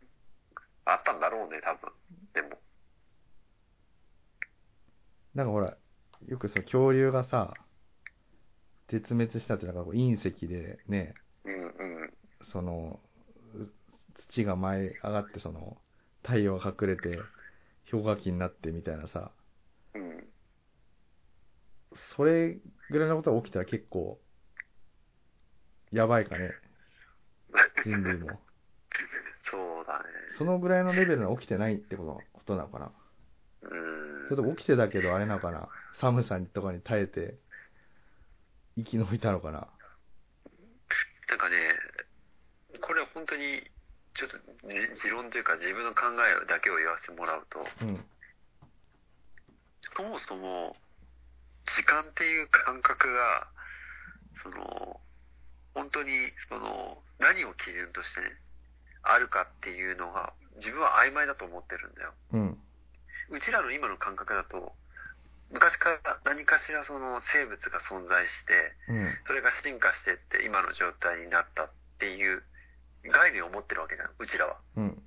[0.93, 1.91] あったんだろうね、多分。
[2.33, 2.59] でも。
[5.35, 5.77] なんかほら、
[6.27, 7.53] よくその恐竜がさ、
[8.89, 11.13] 絶滅したってなんかこう隕石でね、
[11.45, 12.13] うんうん。
[12.51, 12.99] その、
[13.55, 13.71] う
[14.29, 15.77] 土が舞い上がって、その、
[16.23, 17.17] 太陽が隠れて、
[17.89, 19.31] 氷河期になってみたいなさ、
[19.93, 20.27] うん。
[22.15, 22.57] それ
[22.89, 24.19] ぐらいのことが起きたら結構、
[25.91, 26.51] やばいかね、
[27.83, 28.39] 人類も。
[29.51, 30.03] そうだね。
[30.37, 32.91] そのぐらいのレベルが起きてないってことことなのかな？
[33.63, 34.23] うん。
[34.29, 35.67] それとも起きてたけど、あれなのかな？
[35.99, 37.35] 寒さとかに耐えて、
[38.77, 39.67] 生き延びたのかな？
[41.29, 41.55] なんかね、
[42.81, 43.61] これは本当に、
[44.15, 46.01] ちょっとじ持論というか自分の考
[46.43, 48.03] えだけを言わせてもらうと、うん。
[49.95, 50.75] そもそも、
[51.77, 53.47] 時間っていう感覚が、
[54.41, 54.99] その、
[55.75, 56.11] 本当に、
[56.47, 58.27] その、何を基準としてね、
[59.03, 62.13] あるかっていうのが、自分は曖昧だと思ってるんだよ。
[62.33, 62.57] うん。
[63.29, 64.73] うちらの今の感覚だと、
[65.51, 69.17] 昔から何かしらその生物が存在して、うん。
[69.25, 72.43] それが進化してって今の状態になったっていう
[73.03, 74.57] 概念を持ってるわけじゃん、うちらは。
[74.75, 75.03] うん。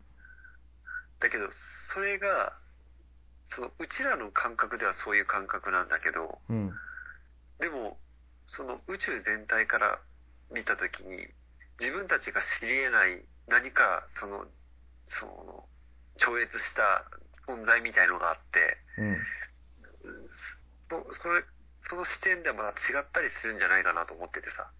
[1.20, 1.48] だけど、
[1.92, 2.52] それが、
[3.44, 6.72] そのうちらの感覚ではそういう感覚なんだけど、うん。
[7.60, 7.98] でも、
[8.46, 10.00] その宇宙全体から
[10.50, 11.28] 見たときに、
[11.78, 14.46] 自分たちが知り得ない何か、その、
[15.06, 15.68] その、
[16.16, 17.04] 超越した
[17.46, 19.18] 存在みたいのがあって、うん。
[20.90, 21.42] そそれ、
[21.88, 24.70] その視点ではまた違ったりするんじゃないかなと思っててさ。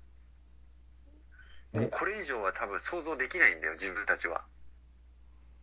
[1.72, 1.86] もうえ？
[1.88, 4.44] これ以上は多分想像できないんだよ、自分たちは。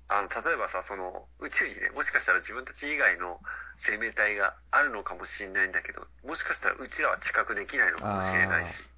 [0.09, 3.39] あの、例えばさ、その、宇宙にね、もしかしたら自分たち以外の
[3.85, 8.89] 生命体があるのかもしれないんだけど、もしかしたらうちらは知覚できないのかもしれないし、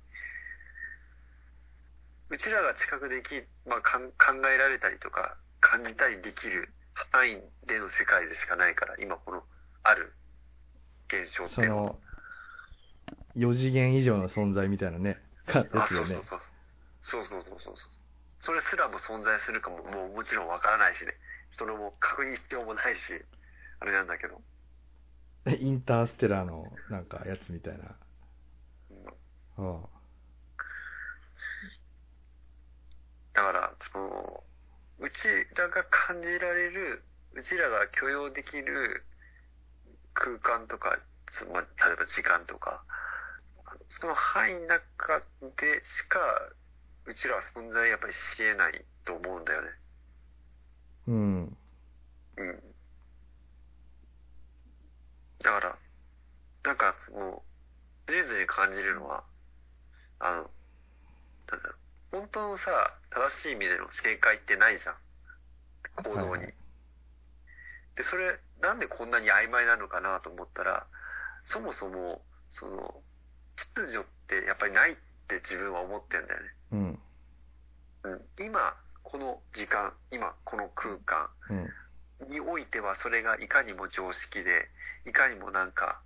[2.31, 6.73] うちらが知覚でき、まあ、かん考えられたりとか、感じたりできる
[7.11, 9.43] 範囲での世界でしかないから、今この、
[9.83, 10.17] ある
[11.09, 11.99] 現象ってそいうのはの、
[13.35, 16.23] 4次元以上の存在みたいなね、かであ、すよねそうそう。
[16.23, 16.39] そう。
[17.01, 17.91] そうそうそうそうそう。
[18.39, 21.13] それすらも存在するかも、もうもちろんわからないしね。
[21.51, 23.01] それも確認必要もないし、
[23.79, 24.43] あれなんだけど。
[25.59, 27.95] インターステラーのなんかやつみたいな。
[28.89, 29.21] うん
[29.57, 30.00] うん。
[33.33, 34.43] だから、その、
[34.99, 35.17] うち
[35.55, 39.05] らが感じられる、うちらが許容できる
[40.13, 40.99] 空間とか、
[41.33, 42.85] つまり、例えば時間とか、
[43.89, 45.19] その範囲の中
[45.57, 46.19] でしか、
[47.05, 49.69] うちらは存在やっぱりし得ないと思うんだよね。
[51.07, 51.57] うん。
[52.37, 52.75] うん。
[55.43, 55.79] だから、
[56.63, 57.45] なんか、その、
[58.07, 59.25] ずれずれ感じるのは、
[60.19, 60.53] あの、
[61.51, 61.80] なんだろう、
[62.11, 64.95] 本当のさ、正しい意味での正解ってないじゃん。
[66.03, 66.27] 行動に。
[66.27, 66.53] はいはい
[67.95, 70.87] で、それ、なんでこんなに曖昧なのかなと思ったら、
[71.43, 73.03] そもそも、その、
[73.57, 74.95] 秩序ってやっぱりないっ
[75.27, 76.47] て自分は思ってんだよね。
[76.71, 76.99] うん。
[78.03, 78.21] うん。
[78.39, 81.69] 今、この時間、今、この空間、うん。
[82.29, 84.69] においてはそれがいかにも常識で、
[85.05, 86.01] いかにもなんか、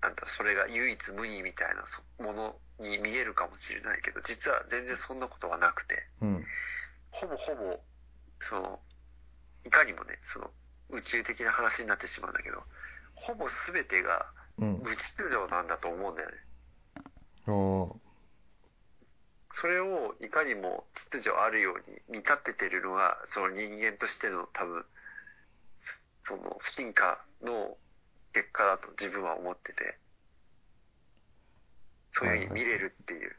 [0.00, 6.46] なんだ、それが唯一無二みたいなそものに見えるかもしれないけど、実は全然そんなことはなくて、うん。
[7.10, 7.80] ほぼほぼ、
[8.40, 8.80] その、
[9.64, 10.50] いかにもね、その、
[10.90, 12.62] 宇宙的な話になってしまうんだけど、
[13.14, 14.26] ほぼ全てが
[14.58, 14.78] うん。
[14.82, 16.36] 無秩序なんだと思うんだよね。
[17.46, 17.96] おー
[19.50, 24.84] それをいかにも秩序あるように見立ててるのが、その人間としての多分、
[26.26, 27.76] その進化の
[28.32, 29.98] 結果だと自分は思ってて、
[32.18, 33.36] そういうふうに見れるっていう、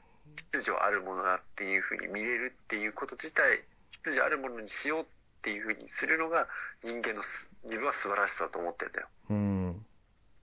[0.52, 5.06] 秩序あるものだっていうふうに見れるっていうこと自体、秩序あるものにしようっ
[5.42, 6.48] ていうふうにするのが
[6.82, 9.08] 人間のす自分は素晴らしさだと思ってんだよ。
[9.30, 9.86] うん。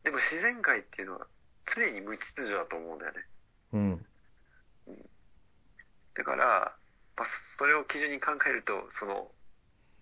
[0.04, 1.26] でも自然界っていうのは
[1.74, 3.18] 常に無秩序だと思うんだよね。
[3.72, 4.06] うん。
[6.14, 6.72] だから、
[7.16, 7.26] まあ、
[7.58, 9.28] それを基準に考えると、その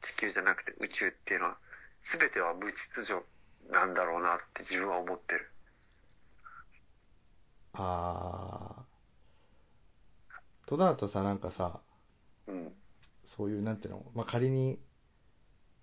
[0.03, 1.57] 地球じゃなくて宇宙っていうのは、
[2.12, 3.23] 全ては無秩序
[3.70, 5.51] なんだろうなって自分は思ってる。
[7.74, 10.68] あー。
[10.68, 11.80] となるとさ、なんかさ、
[12.46, 12.72] うん。
[13.37, 14.78] そういう、なんていうの、まあ、仮に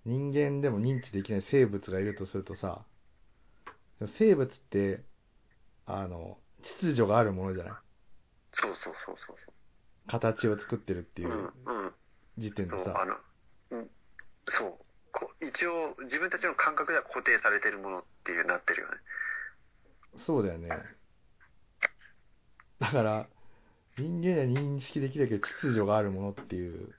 [0.05, 2.85] 人間でも認知できない生物がいるとするとさ、
[4.17, 5.03] 生物って、
[5.85, 7.73] あの、秩序があるものじゃない？
[8.51, 9.53] そうそうそうそうそ。
[10.07, 11.91] 形を作ってるっていうううん、うん。
[12.37, 13.15] 時点でそう、あさ、の、
[13.77, 13.89] うん、
[14.47, 14.73] そう。
[15.11, 18.97] こ一応、自分たちの感覚では固定されてるものっていうなってるよね。
[20.25, 20.69] そうだよね。
[22.81, 23.27] だから、
[23.95, 26.89] 人間には認識できるけど秩序があるものっていう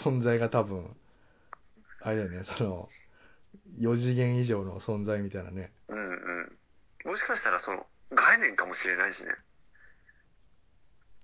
[0.00, 0.96] 存在が多分、
[2.00, 2.88] あれだよね、その、
[3.80, 5.72] 4次元以上の存在みたいなね。
[5.88, 7.10] うんうん。
[7.10, 9.30] もしかしたらその概念かもしれないしね。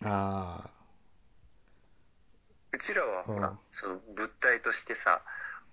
[0.03, 0.69] あ
[2.73, 5.23] うちらはほら、うんその物体としてさ、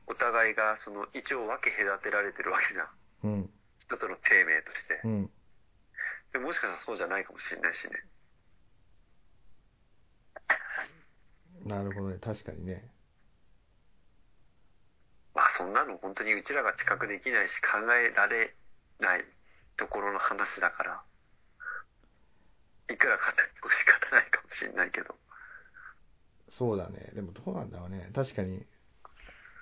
[0.06, 2.86] お互いがその一応分け隔てられてるわけじゃん。
[2.86, 2.90] あ、
[3.24, 5.08] うん、一つの定名としてう。
[5.10, 5.32] ん。
[6.34, 7.94] でもしかしたらそうじゃないかもしれないしね。
[11.66, 12.18] なるほどね。
[12.20, 12.90] 確かにね。
[15.36, 18.56] まあそんなの本当にうちらが知覚できないし考えられ
[19.00, 19.26] ない
[19.78, 21.02] ところの話だから、
[22.94, 25.16] いくら語っても仕方ないかもしれないけど。
[26.58, 27.12] そうだね。
[27.14, 28.10] でもどうなんだろうね。
[28.14, 28.66] 確かに。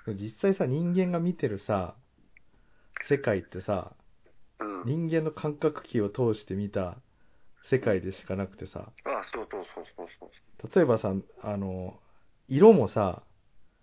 [0.07, 1.95] 実際さ、人間が見てるさ、
[3.07, 3.93] 世界ってさ、
[4.59, 5.09] うん。
[5.09, 6.97] 人間の感覚器を通して見た
[7.69, 10.75] 世界でしかなくてさ、ああ、そうそうそうそうそう。
[10.75, 11.99] 例えばさ、あの、
[12.47, 13.23] 色もさ、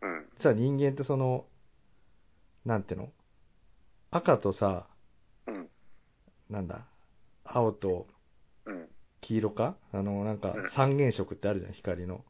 [0.02, 0.28] うん。
[0.42, 1.46] さ、人間ってその、
[2.64, 3.12] なんていうの？
[4.10, 4.86] 赤とさ、
[5.46, 5.68] うん。
[6.50, 6.86] なんだ、
[7.44, 8.08] 青と
[8.66, 8.88] うん。
[9.20, 9.76] 黄色か？
[9.92, 12.24] あの、なんかうん三原色ってあるじゃん、光の。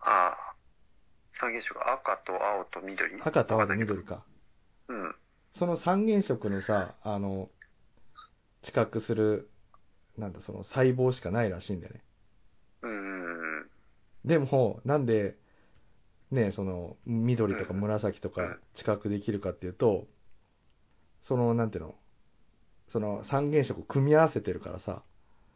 [0.00, 0.54] ああ。
[1.32, 3.20] 三原色赤と青と緑？
[3.22, 4.24] 赤と青と緑か。
[4.88, 5.14] うん。
[5.58, 7.50] その三原色のさ、あの、
[8.62, 9.50] 知覚する、
[10.16, 12.02] なんだ、その細胞しかないらしいんだよね。
[12.82, 13.70] うん。
[14.24, 15.36] でも、なんで、
[16.30, 20.06] ね、その、緑とか紫とかうん知覚できるかっていうと、
[21.26, 21.94] その、なんていうの、
[22.92, 25.02] その三原色を組み合わせてるからさ、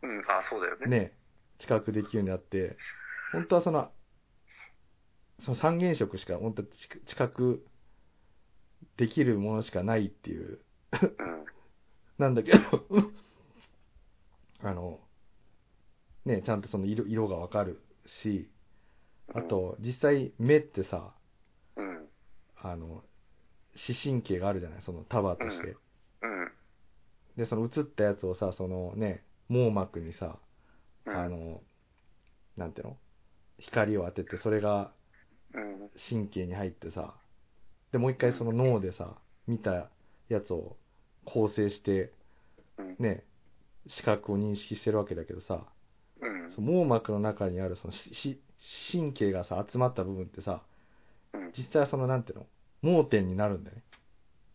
[0.03, 0.21] うん。
[0.29, 0.87] ああ、そうだよね。
[0.87, 1.13] ね、
[1.59, 2.77] 知覚できるようになって、
[3.33, 3.91] 本当はその、
[5.45, 7.65] その三原色しか本当知覚
[8.97, 10.61] できるものしかないっていう、
[10.93, 11.45] うん。
[12.19, 12.59] なんだけど、
[14.63, 15.01] あの、
[16.25, 17.83] ね、ちゃんとその色色がわかる
[18.23, 18.51] し、
[19.35, 21.15] あと、実際目ってさ、
[21.77, 22.09] うん。
[22.57, 23.03] あの、
[23.75, 25.77] 視神経があるじゃない、その束として。
[26.23, 26.53] うん。
[27.37, 30.39] で、その映ったやつをさ、そのね、網膜にさ、
[31.07, 31.17] うん。
[31.17, 31.63] あの、
[32.57, 32.99] なんていうの？
[33.59, 34.93] 光を当てて、それが
[35.55, 35.91] うん。
[36.09, 37.15] 神経に入ってさ、
[37.93, 39.91] で、もう一回その脳でさ、見た
[40.29, 40.77] やつを
[41.25, 42.13] 構成して、
[42.79, 42.97] うん。
[42.99, 43.25] ね、
[43.89, 45.67] 視覚を認識してるわけだけどさ、
[46.21, 48.41] うんその網膜の中にあるそのしし
[48.93, 50.63] 神経がさ、集まった部分ってさ、
[51.35, 51.53] うん。
[51.57, 52.47] 実際はそのなんていうの？
[52.83, 53.83] 盲点になるんだよね。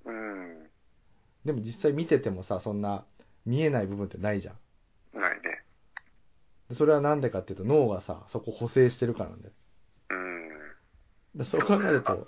[0.06, 0.68] うん。
[1.46, 3.06] でも実際見ててもさ、そんな
[3.46, 5.20] 見えない部分ってないじゃん。
[5.20, 5.42] ないね。
[6.70, 9.54] でそれはなんでかっていうと脳がさ、そこ補正してるからなんだよ。
[11.36, 11.44] うん。
[11.44, 12.28] でそう考えると、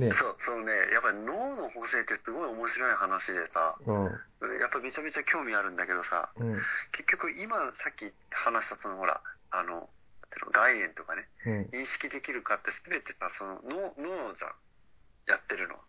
[0.00, 6.56] ね、そう、そうね、やっぱり脳の補正ってすごい面白い話でさ、うん、やっぱめちゃめちゃ興味あるんだけどさ、うん、
[6.92, 9.86] 結局今さっき話したそのほら、あの、なん
[10.32, 14.52] ていうの概念とかね、うん、認識できるかって全てさ、その脳、脳じゃん。
[15.30, 15.74] やってるの。
[15.74, 15.80] は。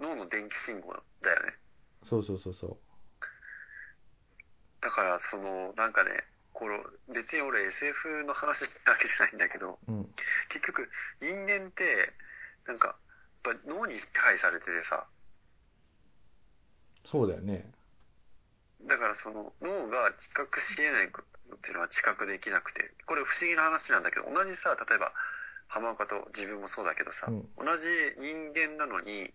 [0.00, 1.54] 脳の電気信号だよね。
[2.08, 2.76] そうそうそうそ
[4.82, 6.10] だから、その、なんかね、
[6.52, 6.82] この、
[7.14, 9.92] 別に俺 SF の話してるわけじゃないんだけど、う。
[9.92, 10.14] うん、
[10.50, 12.12] 結局人間って、
[12.66, 12.96] なんか、
[13.42, 15.06] ぱ脳に支配されててさ、
[17.10, 17.70] そうだよね。
[18.86, 25.12] だからその脳が知覚し得ないことっていうのは知覚できなくて、これ不思議な話なんだけど、同じさ、例えば
[25.68, 27.84] 浜岡と自分もそうだけどさ、うん同じ
[28.18, 29.32] 人間なのに、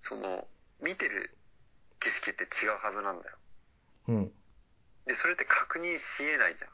[0.00, 0.46] その、
[0.80, 1.36] 見てる
[2.00, 3.36] 景色って違うはずなんだよ。
[4.08, 4.32] うん、
[5.06, 6.70] で、それって確認し得ないじゃん。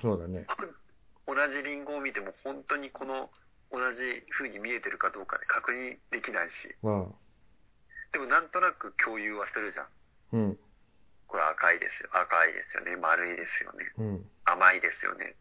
[0.00, 0.46] そうだね。
[1.26, 3.30] 同じリンゴを見ても本当にこの
[3.70, 7.14] 同じ風に見えてるかどうかで確認できないし、うん、
[8.12, 9.86] でもなんとなく共有はするじゃん。
[10.32, 10.58] うん、
[11.26, 12.10] これ赤いですよ。
[12.12, 12.96] 赤いですよね。
[12.96, 13.92] 丸いですよね。
[13.98, 14.26] うん。
[14.44, 15.34] 甘いですよね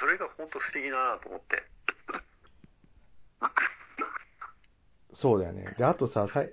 [0.00, 1.62] それが本当不思議だなと思って。
[5.12, 5.74] そうだよね。
[5.78, 6.50] で、あとさ、さい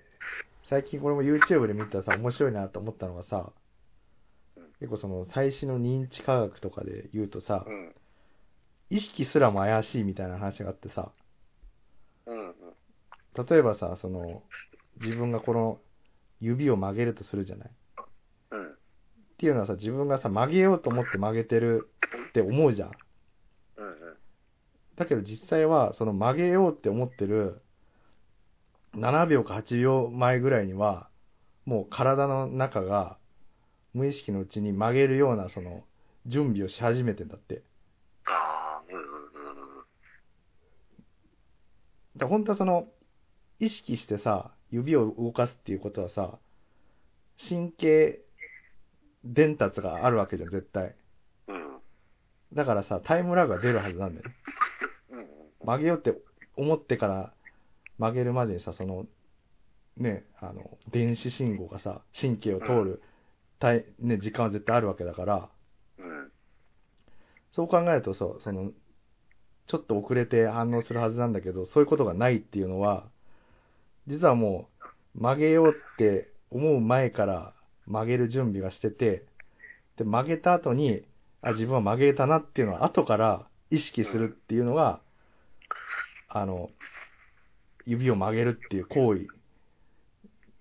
[0.69, 3.51] 最近これも YouTube で見たらさ、面白いなと思ったのがさ、
[4.79, 7.95] 結構その最新の認知科学とかで言うとさう、ん。
[8.91, 11.11] 意識すらも怪しいみたいな話があってさ、
[12.27, 13.45] うんうん。
[13.47, 14.43] 例えばさ、その、
[14.99, 15.79] 自分がこの
[16.41, 17.69] 指を曲げるとするじゃない？
[17.69, 17.71] っ
[18.51, 18.77] うん。
[19.37, 21.89] ていうのはさ、自分がさ、曲げようと思って曲げてる
[22.29, 22.91] って思うじゃん。
[23.77, 23.93] うんうん。
[24.97, 27.61] だけど実際は、その曲げようって思ってる
[28.93, 31.07] 7秒か8秒前ぐらいには、
[31.65, 33.17] もう体の中が
[33.93, 35.85] 無意識のうちに曲げるようなその
[36.25, 37.63] 準備をし始めてんだって。
[38.25, 39.85] ああ、うんうんうんうん。
[42.15, 42.87] で本当はその、
[43.59, 46.39] 意識してさ、指を動かすっていうことはさ、
[47.47, 48.19] 神経
[49.23, 50.95] 伝達があるわけじゃん、絶対。
[51.47, 51.77] うん。
[52.53, 54.29] だからさ、タイムラグが出るはずなんだよ。
[55.63, 56.19] 曲げようって
[56.55, 57.33] 思ってから
[57.99, 59.05] 曲げるまでにさ、その、
[59.97, 63.01] ね、あの、電子信号がさ、神経を通る、
[63.59, 65.49] たいね、時間は絶対あるわけだから、
[65.99, 66.31] うん。
[67.53, 68.71] そう考えるとそう、その、
[69.71, 73.05] ちょっと遅れて反応するはずなんだけど、そういうことがないっていうのは、
[74.05, 74.67] 実はも
[75.15, 77.53] う、曲げようって思う前から
[77.87, 79.23] 曲げる準備がしてて、
[79.95, 81.05] で、曲げた後に、
[81.41, 84.99] あ、自分は曲げたなっていうのは後から意識するっていうのが、
[86.27, 86.69] あの、
[87.85, 89.27] 指を曲げるっていう行為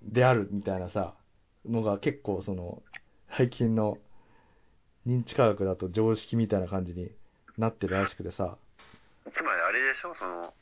[0.05, 1.15] であるみたいなさ、
[1.69, 2.81] のが結構その、
[3.37, 3.99] 最近の
[5.05, 7.11] 認知科学だと常識みたいな感じに
[7.59, 8.57] なってるらしくてさ、
[9.33, 10.15] つまりあれでしょ？
[10.15, 10.55] その、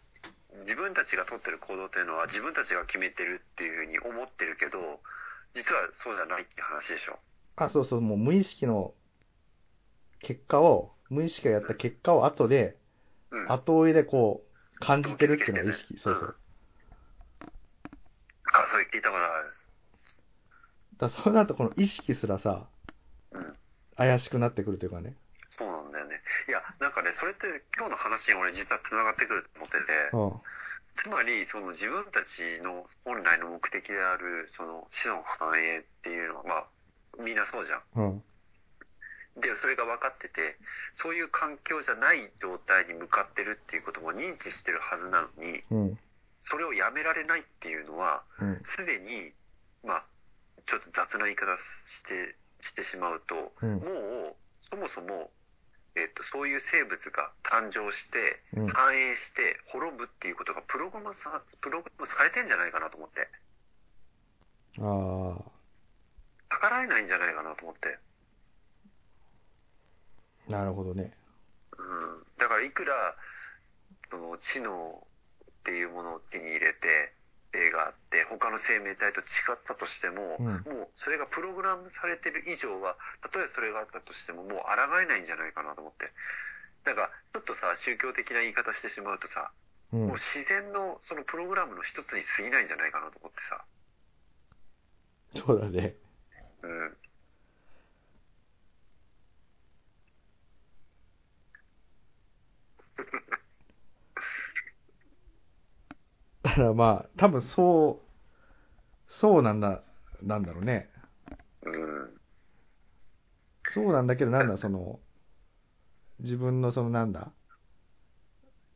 [0.65, 4.79] 自分たちが取ってる行動っていうのは自分たちが決めてるっていうふうに思ってるけど、
[5.55, 7.19] 実はそうじゃないって話でしょ？
[7.57, 8.95] あ、そうそう、もう無意識の
[10.21, 12.77] 結果を、無意識がやった結果を後で、
[13.31, 13.53] うん。
[13.53, 14.45] 後追いでこ
[14.77, 16.37] う、感じてるっていうのは意識、そうそう。
[18.53, 19.51] あ、そう聞いたことある。
[20.99, 22.69] だそうなるとこの意識すらさ、
[23.33, 23.57] うん。
[23.97, 25.17] 怪しくなってくるというかね。
[25.59, 26.23] そうなんだよね。
[26.47, 27.47] いや、なんかね、それって
[27.77, 30.41] 今日の話に俺実は繋がってくると思ってて、うん。
[31.03, 37.83] つまり、その自分たちの本来の目的である、その子孫繁栄っていうのは、まあ、みんなそうじゃん。
[37.95, 38.23] うん。
[39.41, 40.59] で、それが分かってて、
[40.95, 45.99] そういう環境じゃない状態に向かってるっていうことも認知してるはずなのに、うん。
[46.41, 48.63] それをやめられないっていうのは、うん。
[48.77, 49.33] すでに、
[49.85, 50.05] まあ、
[50.67, 54.37] ちょっと雑な言い方して、してしまうと、うんもう、
[54.69, 55.31] そもそも、
[55.99, 58.69] えっと、そういう生物が誕生して、うん。
[58.69, 63.29] 繁栄して、滅ぶっていうことがプログラムさ、プログラムされてんじゃないかなと思って。
[64.81, 65.37] あ
[66.51, 67.99] 逆らえないんじゃないかなと思って。
[70.49, 71.13] あ、なるほどね。
[71.77, 72.27] うん。
[72.39, 73.17] だからいくら、
[74.11, 75.07] その知能
[75.45, 77.13] っていうものを手に入れて、
[77.59, 86.13] 例があって、他の生命体と違ったとしても、うんもうそれがプログラムされてる以上は、たとえそれがあったとしても、もう抗えないんじゃないかなと思って。
[86.85, 89.51] だから、ちょっとさ、宗教的な言い方してしまうとさ、
[89.93, 90.19] うんもう。
[90.19, 93.65] 自然のそのプログラムの一つに過ぎないんじゃないかなと思ってさ。
[95.47, 95.97] そうだね。
[96.63, 96.97] うん。
[106.43, 109.83] だからまあ、多分そう、そうなんだ、
[110.23, 110.91] なんだろうね。
[111.63, 112.21] うん。
[113.75, 114.99] そうなんだけど、なんだ、その、
[116.21, 117.31] 自分のそのなんだ、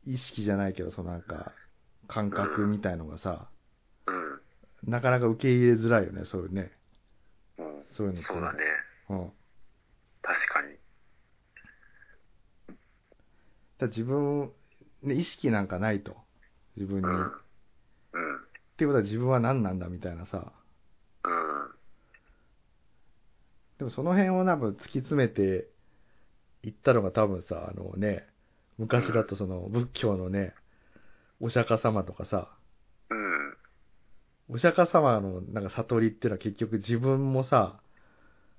[0.05, 1.51] 意識じゃないけど、そのなんか、
[2.07, 3.49] 感覚みたいのがさ、
[4.07, 4.41] うん。
[4.89, 6.71] なかなか受け入れづらいよね、そういうね。
[7.57, 7.83] うん。
[7.97, 8.63] そういうのそうだね。
[9.09, 9.31] うん。
[10.21, 10.77] 確かに。
[13.77, 14.51] だ自分、
[15.01, 16.15] ね、意識なんかないと。
[16.77, 17.07] 自分に。
[17.07, 17.42] うん。
[18.83, 20.51] ていうことは自分は何なんだみたいなさ。
[21.23, 21.31] うん。
[23.77, 25.67] でもその辺を多分突き詰めて
[26.63, 28.25] いったのが多分さ、あのね、
[28.77, 30.53] 昔だとその仏教のね、
[31.39, 32.49] お釈迦様とかさ、
[33.09, 33.15] う
[34.53, 34.55] ん。
[34.55, 37.79] お釈迦様のなんか悟りっていうのは結局自分もさ、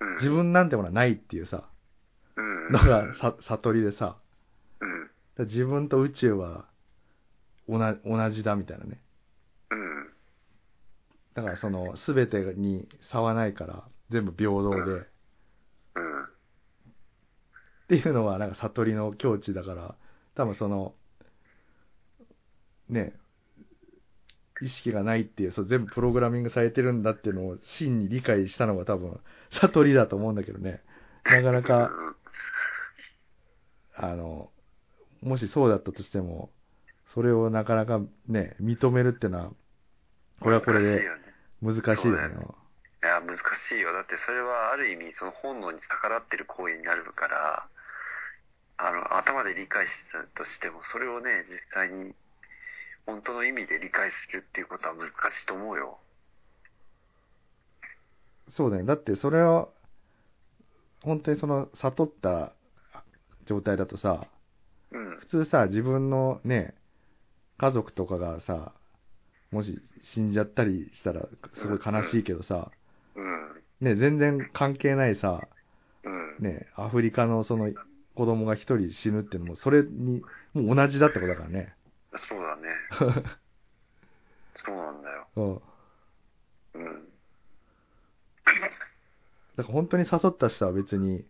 [0.00, 0.14] うん。
[0.16, 1.68] 自分なんてものはないっていうさ、
[2.36, 2.72] うん。
[2.72, 4.16] のがさ悟りでさ、
[5.38, 5.46] うん。
[5.46, 6.64] 自分と宇宙は
[7.68, 9.03] 同じだみたいなね。
[11.37, 11.43] うん。
[11.43, 15.05] だからその全てに差はないから全部平等で、うん。
[15.05, 15.07] っ
[17.89, 19.95] ていうのはなんか悟りの境地だから、
[20.35, 20.95] 多分その、
[22.89, 23.14] ね、
[24.62, 29.20] 意識がないっていう、そう全部プログラミングされてるんだっていうのを真に理解したのが多分
[29.61, 30.80] 悟りだと思うんだけどね。
[31.24, 31.91] なかなか、
[33.97, 34.51] あの、
[35.22, 36.51] もしそうだったとしても、
[37.14, 39.51] それをなかなかね、認めるっていうのは、
[40.41, 41.05] これはこれで
[41.64, 42.34] 難しいよね。
[43.02, 43.38] いや、難
[43.68, 43.92] しいよ。
[43.92, 47.66] だってそれはある意味その本能に逆らってる行為になるから、
[48.76, 52.14] あの、頭で理解したとしても、それをね、実際に
[53.06, 55.98] 本当の意味で理解するっていうことは難しいと思うよ。
[58.50, 58.84] そうだね。
[58.84, 59.68] だってそれは、
[61.02, 62.52] 本当にその悟った
[63.46, 64.26] 状態だとさ、
[64.92, 65.18] うん。
[65.20, 66.74] 普通さ、自分のね、
[67.58, 68.72] 家族とかがさ、
[69.55, 69.80] もし
[70.14, 72.70] 死んじゃったりしたらすごい悲しいけどさ、
[73.14, 73.62] うん。
[73.80, 75.48] ね、全然関係ないさ、
[76.05, 76.44] うん。
[76.44, 77.70] ね、アフリカのその
[78.16, 80.22] 子供が一人死ぬっていうのも、それに、
[80.55, 81.72] もう同じだってことだからね。
[82.16, 82.68] そうだね。
[84.55, 85.28] そうなんだよ。
[85.36, 85.55] うん。
[85.55, 87.05] うん。
[89.57, 91.24] だから本当に誘った人は別に、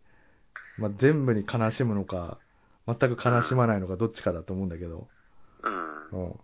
[0.79, 2.39] まあ、全部に悲しむのか、
[2.87, 5.09] 全く悲しまないのかどっちかだと思うんだけど、
[5.63, 6.09] うん。
[6.11, 6.41] うん。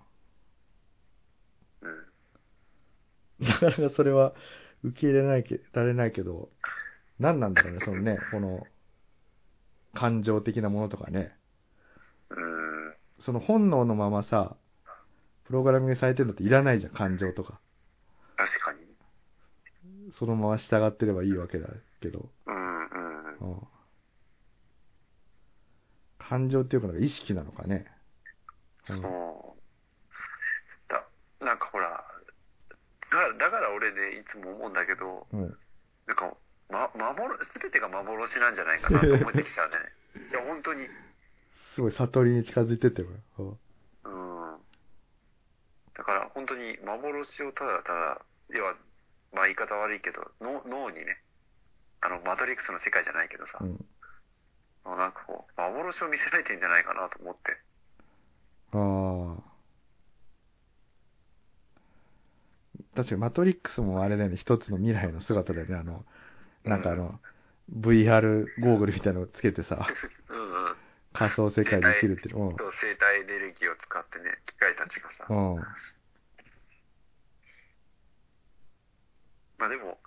[1.82, 2.12] うん。
[3.42, 4.34] なかなかそれは
[4.84, 6.50] 受け入れないけられないけど、
[7.18, 8.66] 何なんだろうね、そのね、この、
[9.94, 11.34] 感情的なものとかね。
[12.30, 12.94] うん。
[13.20, 14.56] その本能のままさ、
[15.44, 17.60] プログラミングされてるのっていらないじゃん、感情とか。
[18.36, 18.80] 確かに。
[20.18, 21.68] そのまま従ってればいいわけだ
[22.00, 22.28] けど。
[22.46, 23.54] うんうん。
[23.54, 23.68] うん
[26.18, 27.86] 感情っていうか意識なのかね。
[28.88, 30.88] うんそう。
[30.88, 31.04] だ、
[31.44, 32.04] なんかほら、
[33.10, 35.58] だだから俺ね、いつも思うんだけど、うん。
[36.06, 36.32] なんか、
[36.70, 39.76] ま、幻、すべてが幻なんじゃないかなと思ってきちゃうね。
[40.30, 40.86] いや、本当に。
[41.74, 43.02] すごい悟りに近づいてって。
[43.02, 43.12] う
[44.10, 44.60] ん。
[45.94, 48.74] だから本当に幻をただただ、要は、
[49.32, 51.22] まあ言い方悪いけど、脳脳にね、
[52.00, 53.86] あの、マトリックスの世界じゃないけどさう、ん。
[54.84, 57.58] なんかこう、幻を見せられてんじゃないかなと思って。
[58.72, 59.49] ああ。
[62.94, 66.04] 確かにマトリックスもあれだよね、一つの未来の姿だよね、あの、
[66.64, 67.20] なんかあの、
[67.78, 69.86] VR ゴーグルみたいなのをつけてさ、
[70.28, 70.76] うんうん。
[71.12, 72.38] 仮想世界で生きるっていう。
[72.38, 72.56] うん。
[72.56, 75.26] そう生体エネルギーを使ってね、機械たちがさ。
[75.28, 75.56] うん。
[79.58, 79.98] まあでも、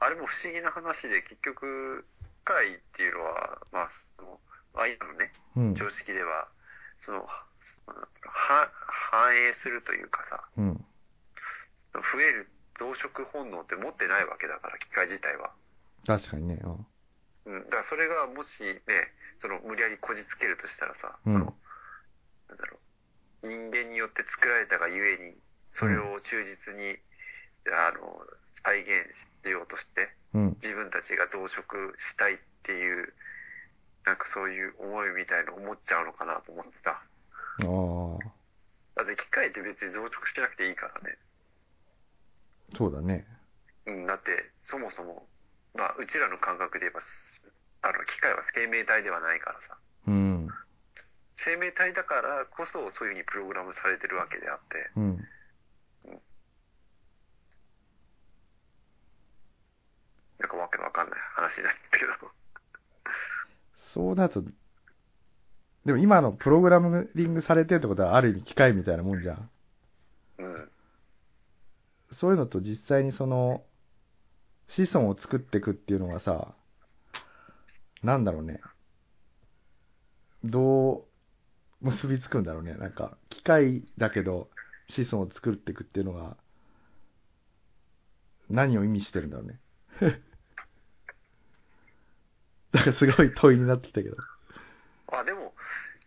[0.00, 2.04] あれも不思議な話で、結局、
[2.44, 4.40] 機械っていうのは、まあ、その、
[4.74, 5.74] まあ今のね、うん。
[5.74, 6.48] 常識では、
[6.98, 8.70] その、は、
[9.10, 10.84] 反映するというかさ、うん。
[12.02, 15.52] 増える増殖本能って持ってないわけだから、機械自体は。
[16.06, 16.60] 確かにね。
[16.62, 16.86] うん。
[17.46, 17.64] うん。
[17.64, 18.80] だからそれがもしね、
[19.40, 21.54] その無理やりこじつけるとしたらさ、うんその、
[22.48, 22.78] なんだろ
[23.42, 25.36] う、人間によって作られたがゆえに、
[25.72, 26.96] それを忠実に、
[27.72, 28.24] あの、
[28.64, 28.88] 再現
[29.44, 30.56] しようとして、うん。
[30.62, 33.12] 自分たちが増殖したいっていう、
[34.04, 36.90] なんかそういう思いみたいの思っちゃうのかなと思ってた。
[36.92, 37.02] あ
[37.58, 38.36] あ。
[38.96, 41.18] だって機械って別に増殖しなくていいからね。
[42.74, 43.26] そうだね。
[43.86, 44.30] うん、だって、
[44.64, 45.26] そもそも、
[45.74, 47.06] まあ、うちらの感覚で言えば、す
[47.82, 49.78] あの、機械は生命体ではないからさ。
[50.08, 50.48] うん。
[51.36, 55.16] 生命体だからこそ、そういうふうにプログラムされてるわけであって、うん。
[60.38, 62.30] なんかわけのわかんない話なんだけど。
[63.94, 64.42] そうだと、
[65.84, 66.88] でも今のプログラミ
[67.24, 69.50] ングされてるってことはある意味機械みたいなもんじゃん。
[72.20, 73.64] そういうのと実際にその、
[74.68, 76.54] 子孫を作っていくっていうのがさ、
[78.02, 78.60] なんだろうね。
[80.44, 81.06] ど
[81.82, 82.74] う結びつくんだろうね。
[82.74, 84.48] なんか、機械だけど
[84.88, 86.36] 子孫を作っていくっていうのが、
[88.48, 89.60] 何を意味してるんだろうね。
[92.72, 94.16] だからすごい問いになってきたけど。
[95.08, 95.54] あ、でも、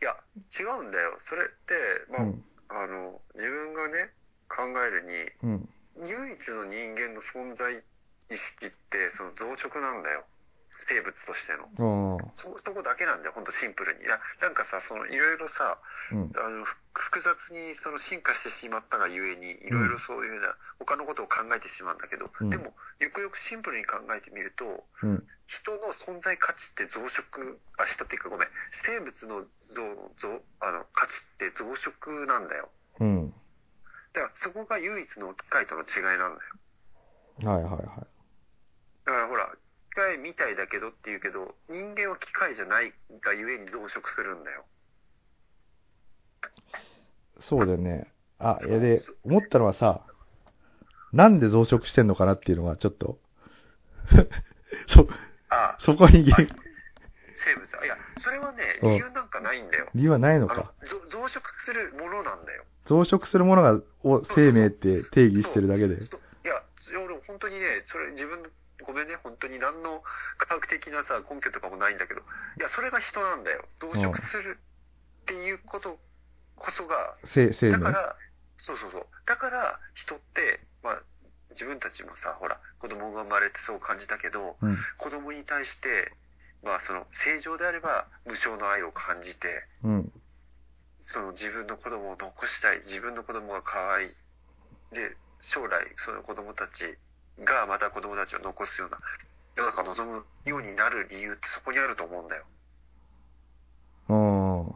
[0.01, 0.16] いや、
[0.57, 1.18] 違うんだよ。
[1.20, 2.43] それって、まあ、うん。
[2.70, 4.14] あの、自分がね、
[4.47, 5.01] 考える
[5.43, 5.70] に、うん。
[6.00, 10.26] 唯一の人間の存在意識って、その増殖なんだよ。
[10.88, 11.68] 生物としての。
[12.36, 14.06] そ、そこだけなんだよ、ほんとシンプルに。
[14.06, 15.78] いや、なんかさ、その、いろいろさ、
[16.14, 16.32] うん。
[16.38, 16.78] あの、ふ
[17.12, 25.28] 複雑にその進化してしまったがゆえに、いろいろそういうような、他のことを考えてしまうんだけど、うんでも、よくよくシンプルに考えてみると、うん。
[25.47, 28.50] 人の存在価値って増殖、あ、人っていうかごめん、
[28.86, 29.43] 生物の
[29.76, 32.70] 増、増、あの、価値って増殖なんだよ。
[33.00, 33.34] うん。
[34.14, 37.51] だからそこが唯一の機械との違いなんだよ。
[37.51, 37.86] はいはいはい。
[39.05, 39.49] だからほら、
[39.91, 44.66] 機械みたいだけどって言うけど、人間は機械じゃないがゆえに増殖するんだよ。
[47.41, 48.12] そうだよね。
[48.39, 50.05] あ、いやで思ったのはさ、
[51.12, 53.20] なんで増殖してんのかなっていうのがちょっと、
[54.88, 55.07] そ、
[55.49, 56.47] あそこに原
[57.34, 57.86] 生物。
[57.86, 59.88] いや、それはね、うん理由なんかないんだよ。
[59.95, 60.55] 理由はないのか。
[60.55, 62.63] ぞ増殖するものなんだよ。
[62.88, 66.01] 増殖するものがを生命って定義してるだけで。
[66.01, 66.61] そういや、
[67.05, 68.49] 俺本当にね、それ自分の、
[68.86, 70.01] ごめんね、本当に何の
[70.38, 72.24] 科学的なさ、根拠とかもないんだけど、い
[72.59, 73.65] や、それが人なんだよ。
[73.80, 74.57] 増殖する
[75.24, 75.99] っていうこと
[76.55, 77.72] こそが、生生命。
[77.74, 78.15] だから、
[78.57, 79.05] そうそうそう。
[79.26, 81.03] だから、人って、まあ、
[81.51, 84.78] 自分たちもさ、ほら、子供が生まれてそう感じたけど、うん。
[84.97, 86.11] 子供に対して、
[86.64, 89.47] まあ、その、正常であれば、無償の愛を感じて、
[89.84, 90.12] うん。
[91.01, 94.16] その自分の子供を残したい、自分の子供が可愛い。
[94.91, 96.97] で、将来、その子供たち
[97.43, 98.99] がまた子供たちを残すような
[99.55, 102.45] 世の中を望むようになる理由ってそこにあると思うんだよ。
[104.10, 104.76] うん。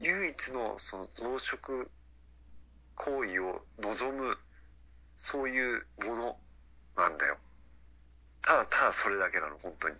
[0.00, 1.88] 唯一のその増殖
[2.94, 4.36] 行為を望む、
[5.16, 6.36] そういうもの
[6.96, 7.38] なんだよ。
[8.48, 9.96] ただただそれだけなの、本当に。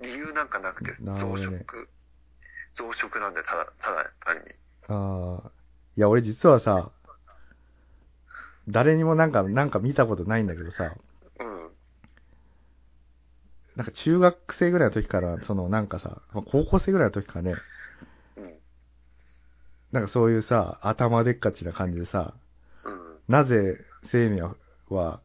[0.00, 1.86] 理由なんかなくて、増なるほどね殖、
[2.74, 4.42] 増殖なんだよ、ただ、ただ単に。
[4.88, 5.50] ああ。
[5.96, 6.90] いや、俺実はさ、
[8.66, 10.96] 誰にもなんか、なんか見たことないんだけどさ、
[11.38, 11.70] うん。
[13.76, 17.54] なんか中学生ぐらいの時から、そのなんかさ、まあ高校生ぐらいの時からね、
[18.36, 18.54] うん。
[19.92, 22.34] なんかそういうさ、頭でっかちな感じでさ、
[22.84, 23.18] うん。
[23.28, 23.78] なぜ
[24.10, 24.56] 生命
[24.88, 25.20] は、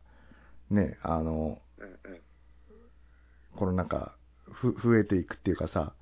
[0.70, 1.60] ね、あの。
[3.58, 4.16] このなんか、
[4.52, 5.94] ふ、増えていくっていうかさ、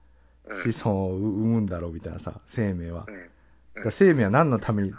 [0.45, 0.73] うん。
[0.73, 3.05] 子孫を生むんだろうみたいなさ、生命は。
[3.07, 3.29] うん。
[3.75, 4.93] だから生命は何のために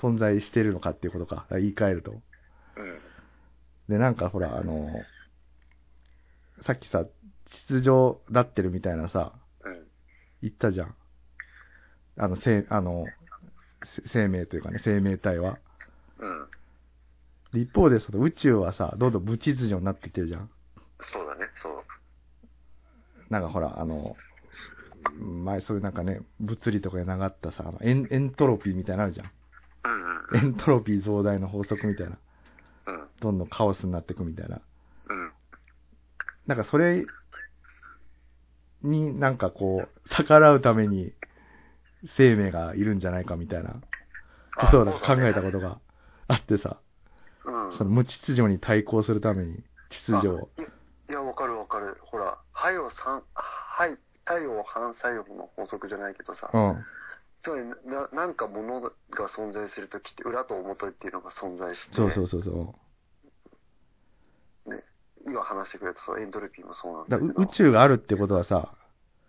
[0.00, 2.12] 存在してるのかっていうことか、だから言い換えると。
[2.12, 2.20] うん。
[3.88, 4.88] で、なんかほら、あの、
[6.62, 7.04] さっきさ、
[7.68, 7.90] 秩序
[8.28, 9.32] 立ってるみたいなさ、
[9.64, 9.86] うん。
[10.42, 10.94] 言ったじゃん。
[12.18, 13.06] あの、せ、あの、
[13.96, 15.58] せ生命というかね、生命体は。
[16.18, 16.46] うん。
[17.52, 20.50] で一方で、その宇宙はさ、どんどん無秩序になってきてるじゃん。
[21.02, 21.72] そうだね、そう。
[23.30, 24.16] なんかほら、あの、
[25.18, 29.30] 前そういうなんかね、物理とかで習ったさ、あのエンエントロピーみたいなのあるじゃん。
[30.32, 30.38] うん。
[30.38, 32.18] エントロピー増大の法則みたいな。
[32.86, 33.08] うん。
[33.20, 34.60] どんどんカオスになっていくみたいな。
[35.08, 35.32] うん。
[36.46, 37.06] なんかそれ
[38.82, 41.12] になんかこう、逆らうために
[42.16, 43.74] 生命がいるんじゃないかみたいな
[44.56, 45.78] ことを考えたことが
[46.28, 46.78] あってさ、
[47.44, 47.78] うん。
[47.78, 50.50] その無秩序に対抗するために秩序を。
[51.08, 51.98] あいいや、わかるわかる。
[52.02, 56.84] ほら、はいを三、はい、作用反作用の法則じゃないけどさ、うん。
[57.42, 58.90] つまりな、なんか物が
[59.36, 62.74] 存在するときって裏と表っていうのが存在して、そうそうそうそ
[64.66, 64.70] う。
[64.70, 64.84] ね、
[65.26, 67.34] 今話してくれたそのエントロピーもそうなんだだけど。
[67.34, 68.74] からう宇宙があるってことはさ、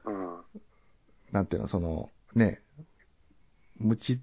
[0.05, 0.41] うん。
[1.31, 2.61] なんていうの、その、ね、
[3.77, 4.21] 無秩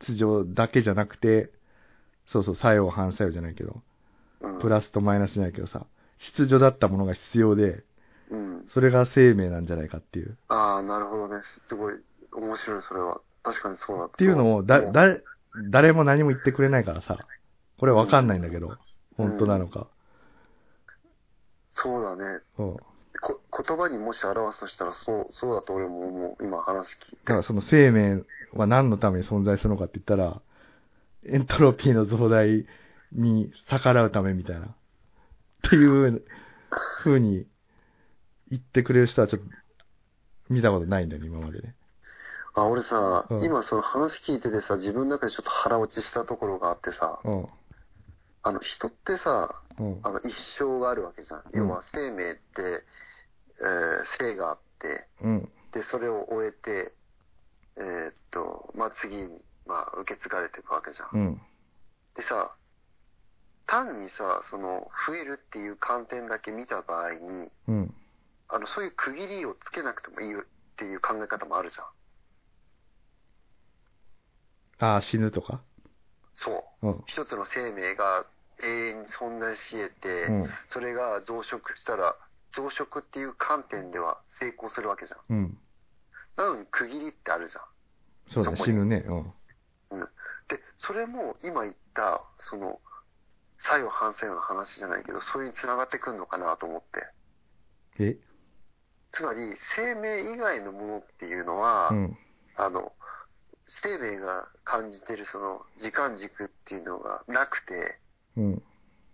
[0.00, 1.50] 序だけじゃなくて、
[2.32, 3.82] そうそう、作用反作用じゃないけど、
[4.40, 4.58] うん。
[4.60, 5.86] プラスとマイナスじゃないけどさ、
[6.22, 7.82] 秩序だったものが必要で、
[8.30, 8.68] うん。
[8.72, 10.36] それが生命なんじゃないかっていう。
[10.48, 11.42] ああ、なるほどね。
[11.68, 11.94] すごい
[12.32, 13.20] 面白い、それは。
[13.42, 15.18] 確かにそうだっっていうのを、だ、だ、
[15.70, 17.18] 誰も何も言ってくれないからさ、
[17.78, 18.76] これわかんないんだけど、
[19.16, 19.88] 本当なのか。
[21.70, 22.40] そうだね。
[22.58, 22.76] うん。
[23.20, 26.44] こ言葉にもし表すとしたら、そう、そうだと俺も思う。
[26.44, 27.16] 今話聞いて。
[27.24, 28.22] だからその生命
[28.54, 30.40] は何のために存在するのかって言ったら、
[31.26, 32.66] エントロピーの増大
[33.12, 34.74] に逆らうためみたいな。
[35.66, 36.22] っていう
[37.04, 37.46] 風に
[38.50, 39.46] 言ってくれる人はちょっと
[40.48, 41.74] 見たことないんだよね、今までね。
[42.54, 47.46] あ、俺さ、うん今その話聞いててさ、自分の中でちょっと腹落ちしたところがあってさ、うん。
[48.42, 50.00] あの人ってさ、うん。
[50.02, 52.40] あの一生があるわけじゃん要は生命って、
[53.60, 55.48] えー生があって、うん。
[55.72, 56.92] で、それを終えて、
[57.76, 61.08] えーっと、まあ、次に、まあ、受け継がれていくわけじゃん。
[61.12, 61.40] うん。
[62.14, 62.54] でさ、
[63.72, 67.94] 単にさ、その、増えるっていう観点だけ見た場合に、うん。
[68.48, 70.44] あの、そういう区切りをつけなくてもいいっ
[70.76, 71.86] ていう考え方もあるじゃん。
[74.84, 75.62] ああ、死ぬとか？
[76.34, 76.86] そう。
[76.86, 77.02] うん。
[77.06, 78.26] 一つの生命が
[78.62, 80.50] 永遠に存在し得て、うん。
[80.66, 82.14] それが増殖したら、
[82.54, 85.20] 増殖っていう観点では成功するわけじゃん。
[85.30, 85.58] うん。
[86.36, 87.62] なのに区切りってあるじゃん。
[88.34, 89.02] そうだ死ぬね。
[89.06, 89.32] うん。
[89.92, 90.00] うん。
[90.00, 92.78] で、それも今言った、その、
[93.64, 97.06] 作用反作用の話じゃないけど、それに繋がってくるのかなと思って。
[97.98, 98.16] え？
[99.12, 102.18] つまり、生命以外のものっていうのは、うん。
[102.56, 102.92] あの、
[103.66, 107.98] 生命が感じてるその時間軸っていうのがなくて、
[108.36, 108.62] うん。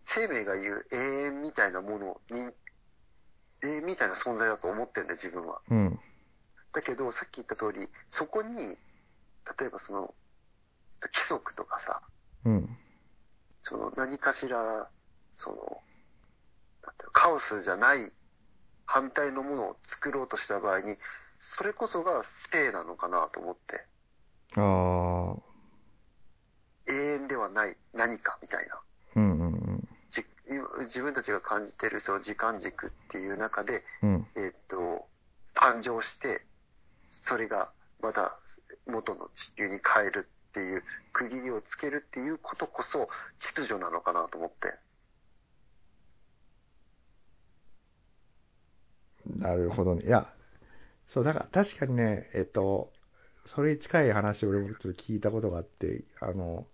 [0.04, 0.96] 生命が言う永
[1.26, 2.50] 遠みたいなものに、
[3.62, 5.60] 永遠みたいな存在だと思ってんだよ、自分は。
[5.68, 6.00] うん。
[6.72, 8.76] だけど、さっき言った通り、そこに、例
[9.66, 10.14] えばその、
[11.02, 12.00] 規則とかさ、
[12.44, 12.78] うん。
[13.68, 14.88] その何かしら、
[15.30, 15.82] その、
[17.12, 18.12] カオスじゃない
[18.86, 20.96] 反対のものを作ろうとした場合に、
[21.38, 23.84] それこそが生なのかなと思って、
[24.56, 25.48] ああ。
[26.90, 28.80] 永遠ではない何かみたいな。
[29.16, 29.88] うんうんうん。
[30.08, 30.24] じ
[30.86, 34.26] 自分たちが感じてるその時間軸っていう中で、うん。
[34.34, 35.06] えーっと、
[35.54, 36.46] 誕生して、
[37.06, 38.38] それがまた
[38.86, 40.82] 元の地球に帰るっていう
[41.12, 44.78] 区切りをつけるっていうことこそ秩序なのかなと思って。
[49.36, 50.04] なるほどね。
[50.06, 50.32] いや、
[51.08, 52.92] そう、だから確かにね、えっと、
[53.54, 56.66] それに近い話を俺もちょっと聞いたことがあって、あの、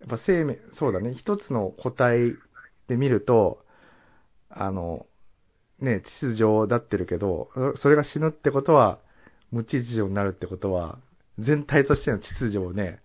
[0.00, 2.34] やっぱ生命、そうだね、一つの個体
[2.88, 3.64] で見ると、
[4.50, 5.06] あの、
[5.80, 8.98] ね、秩序だってるけど、それが死ぬってことは、
[9.50, 10.98] 無秩序になるってことは、
[11.40, 13.00] 全体としての秩序をね、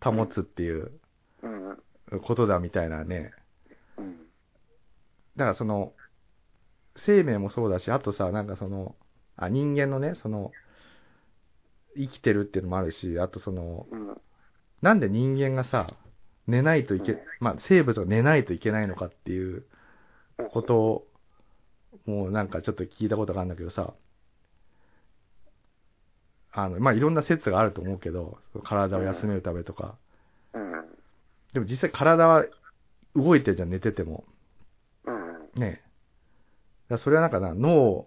[0.00, 0.92] 保つっていう。
[2.22, 3.32] ことだみたいなね、
[3.98, 4.16] うん。
[5.36, 5.92] だからその、
[7.04, 8.94] 生命もそうだし、あとさ、なんかその、
[9.36, 10.52] あ、人間のね、その、
[11.96, 14.20] 生きてるっていうのもあるし、あとその、うん。
[14.82, 15.86] なんで人間がさ、
[16.46, 19.66] 寝ないといけ、まあ、生物が寝ないといけないのかっていう
[20.52, 21.06] ことを、
[22.06, 23.94] もうなんかちょっと聞いたことがあるんだけどさ、
[26.58, 29.94] あの、まあ、いろんな説があると思うけど、体を休めるためとか。
[30.54, 30.72] うん。
[31.52, 32.46] でも実際体は
[33.14, 34.24] 動いてるじゃん、寝てても。
[35.04, 35.12] う
[35.58, 35.60] ん。
[35.60, 35.82] ね
[36.88, 36.94] え。
[36.94, 38.06] だそれはなんかな、脳、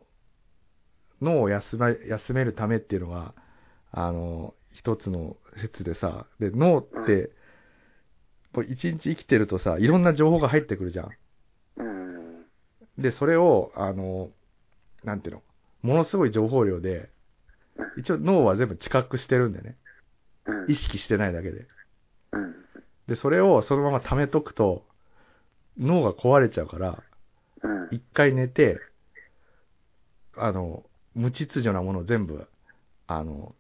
[1.22, 3.36] 脳を休め、休めるためっていうのが、
[3.92, 7.30] あの、一つの説でさ、で、脳って、
[8.52, 11.10] こう一日生きてるとさ、いろんな情報が入ってくるじゃん。
[11.78, 12.46] うん。
[12.98, 14.32] で、それを、あの、
[15.04, 15.44] なんていうの、
[15.84, 17.12] ものすごい情報量で、
[17.98, 19.76] 一応脳は全部知覚してるんだよね。
[20.46, 20.72] うん。
[20.72, 21.68] 意識してないだけで。
[22.32, 22.56] うん。
[23.08, 24.86] で、それをそのまま溜めとくと、
[25.78, 27.04] 脳が壊れちゃうから、
[27.64, 27.88] うん。
[27.92, 28.80] 一回寝て、
[30.36, 30.84] あの、
[31.16, 32.48] 無秩序なものを全部、
[33.08, 33.56] あの、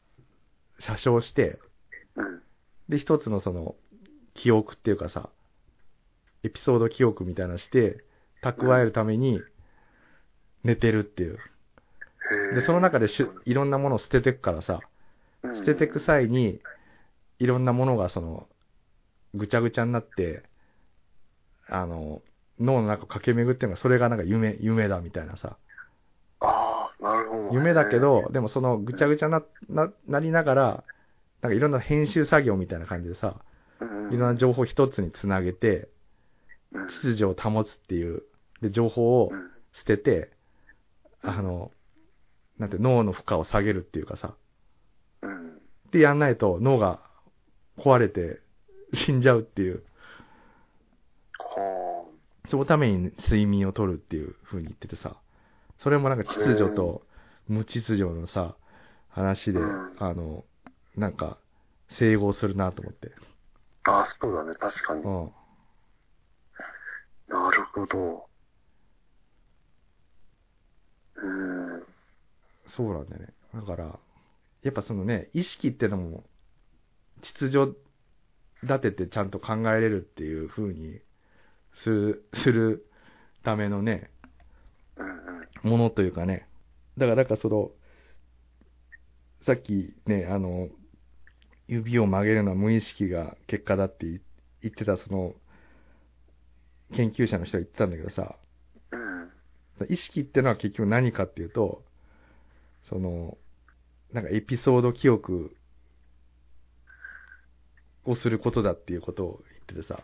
[0.79, 1.59] 写生して、
[2.15, 2.41] うん。
[2.87, 3.75] で、一つのその、
[4.33, 5.29] 記憶っていうかさ、
[6.43, 8.03] エピソード記憶みたいなのして、
[8.41, 9.41] 蓄えるために、
[10.63, 11.39] 寝てるっていう。
[12.55, 14.83] で、その中でしゅいろんなものを捨ててくからさ、
[15.59, 16.61] 捨ててく際に、
[17.39, 18.47] いろんなものがその、
[19.33, 20.43] ぐちゃぐちゃになって、
[21.67, 22.21] あの、
[22.59, 25.57] 脳の中を駆け巡ってるのが、それがなんか夢、夢だみたいなさ。
[26.41, 27.49] ああ、なるほど。
[27.53, 30.83] 夢だけど、でもそのぐちゃぐちゃな、な、なりながら、
[31.41, 33.37] なんかいろんな編集作業みたいな感じでさ、
[33.79, 35.87] うん、いろんな情報一つにつなげて、
[36.73, 38.23] うん、秩序を保つっていう、
[38.61, 39.51] で、情報をうん。
[39.71, 40.31] 捨てて、
[41.21, 41.71] あの、
[42.59, 44.35] なんて脳の負荷を下げるっていうかさ、
[45.21, 45.59] うん。
[45.91, 46.99] でやんないと脳が
[47.77, 48.41] 壊れて
[48.93, 49.83] 死んじゃうっていう、
[51.39, 52.05] は
[52.49, 55.15] そのために睡眠をとるっていう風に言っててさ、
[55.81, 57.03] それもなんか秩序と
[57.47, 58.55] 無秩序のさ、
[59.09, 60.45] 話で、うんあの、
[60.95, 61.37] なんか、
[61.97, 63.11] 整合するなと思って。
[63.83, 63.91] あ。
[63.91, 65.01] ああ、そうだね、確かに。
[65.01, 65.31] うん。
[67.27, 68.27] なるほど。
[71.15, 71.83] うん。
[72.75, 73.33] そうなんだよね。
[73.53, 73.99] だから、
[74.61, 76.23] やっぱそのね、意識ってのも、
[77.21, 77.77] 秩序
[78.63, 80.99] 立ててちゃんと考えれるっていう風に
[81.83, 82.85] する、する
[83.43, 84.09] ためのね。
[85.63, 86.47] ものというかね。
[86.97, 87.71] だから、だからその、
[89.45, 90.69] さっきね、あの、
[91.67, 94.21] 指を曲げるのは無意識が結果だって言
[94.61, 95.35] 言ってた、その、
[96.95, 98.35] 研究者の人が言ってたんだけどさ、
[98.91, 98.97] う
[99.85, 99.93] ん。
[99.93, 101.83] 意識ってのは結局何かっていうと、
[102.87, 103.37] その、
[104.13, 105.55] なんかエピソード記憶
[108.05, 110.03] をすることだっていうことを言っててさ。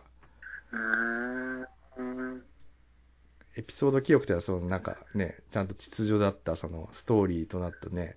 [3.56, 8.16] エピソード記憶ってのはそのなんかね、ちゃんと秩序だったそのストーリーとなったね、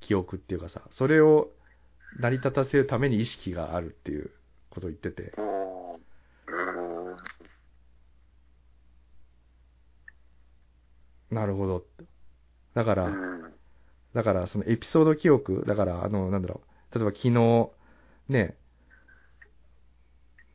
[0.00, 1.50] 記憶っていうかさ、それを
[2.16, 4.30] 成り立たせるために意識があるっていう
[4.70, 5.32] ことを言ってて。
[11.30, 11.84] なるほど。
[12.74, 13.57] だから、うん。
[14.18, 16.60] だから、そのエピソード記憶、だから、あの、なんだろ
[16.92, 17.70] う、例えば昨日、
[18.28, 18.56] ね、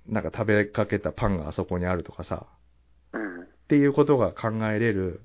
[0.05, 2.45] なんか食べかけたパンがあそこにあるとかさ、
[3.13, 3.43] うん。
[3.43, 5.21] っていうことが考えれる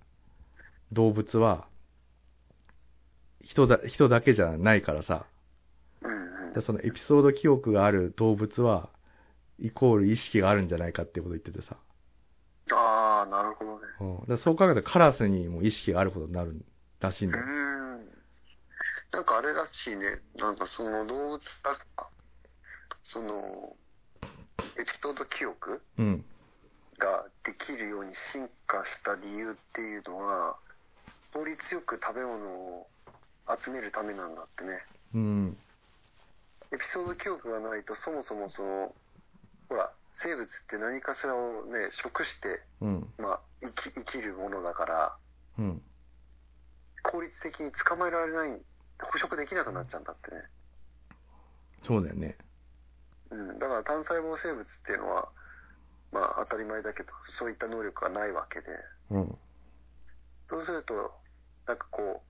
[0.93, 1.66] 動物は、
[3.43, 5.26] 人だ、人だけじゃないからさ、
[6.01, 6.53] うん。
[6.55, 8.89] でそのエピソード記憶がある動物は、
[9.59, 11.76] イコール意識があるんじゃないかってことを言っててさ、
[12.70, 13.86] ああ、なるほどね。
[14.01, 16.64] うん、だそう考えるとカラスにも意識があることになる
[17.01, 17.45] らしいんだよ。
[17.45, 17.78] うん。
[19.11, 20.20] なんかあれらしいね。
[20.36, 21.40] なんかその動物が、
[23.02, 23.76] その、
[24.76, 26.24] エピソード記憶うん。
[26.98, 30.59] ができるように進化した理由っていうのは、
[31.32, 32.90] 効率よく食べ物を
[33.62, 34.84] 集めるためなんだってね。
[35.14, 35.59] うん。
[36.72, 38.94] エピソード記憶がないとそもそもその、
[39.68, 43.14] ほら、生物って何かしらをね、食して、うん。
[43.18, 45.16] まあ、生き、生きるものだから、
[45.59, 45.82] うん。
[47.02, 48.61] 効率的に捕まえられない、
[49.07, 50.42] 捕食できなくなっちゃうんだってね。
[51.86, 52.36] そうだよね。
[53.30, 53.59] うん。
[53.59, 55.28] だから単細胞生物っていうのは、
[56.12, 58.66] まあ当たり前だけど、そういった能力がないわけで、
[59.11, 59.38] うん。
[60.49, 60.94] そうすると、
[61.66, 62.22] なんかこ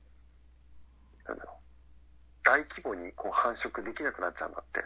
[1.24, 1.56] う、なんだろう、
[2.44, 4.84] 大規模にこう繁殖できなくなっちゃうんだって。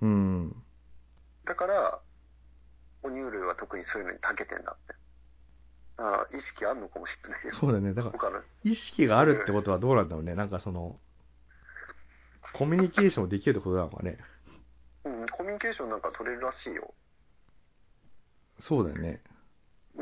[0.00, 0.62] うん。
[1.44, 2.00] だから、
[3.02, 5.01] 哺乳類は特にそういうのに長けてんだって。
[5.96, 7.52] だから意識あんのかもしれないよ。
[7.60, 7.94] そうだね。
[7.94, 10.34] だから、意識があるってことはどうなんだろうね。
[10.34, 10.98] なんかその、
[12.54, 14.18] コミュニケーションできるってことなのかね。
[15.04, 16.92] うん、コミュニケーションなんか取れるらしいよ。
[18.60, 19.20] そうだよね。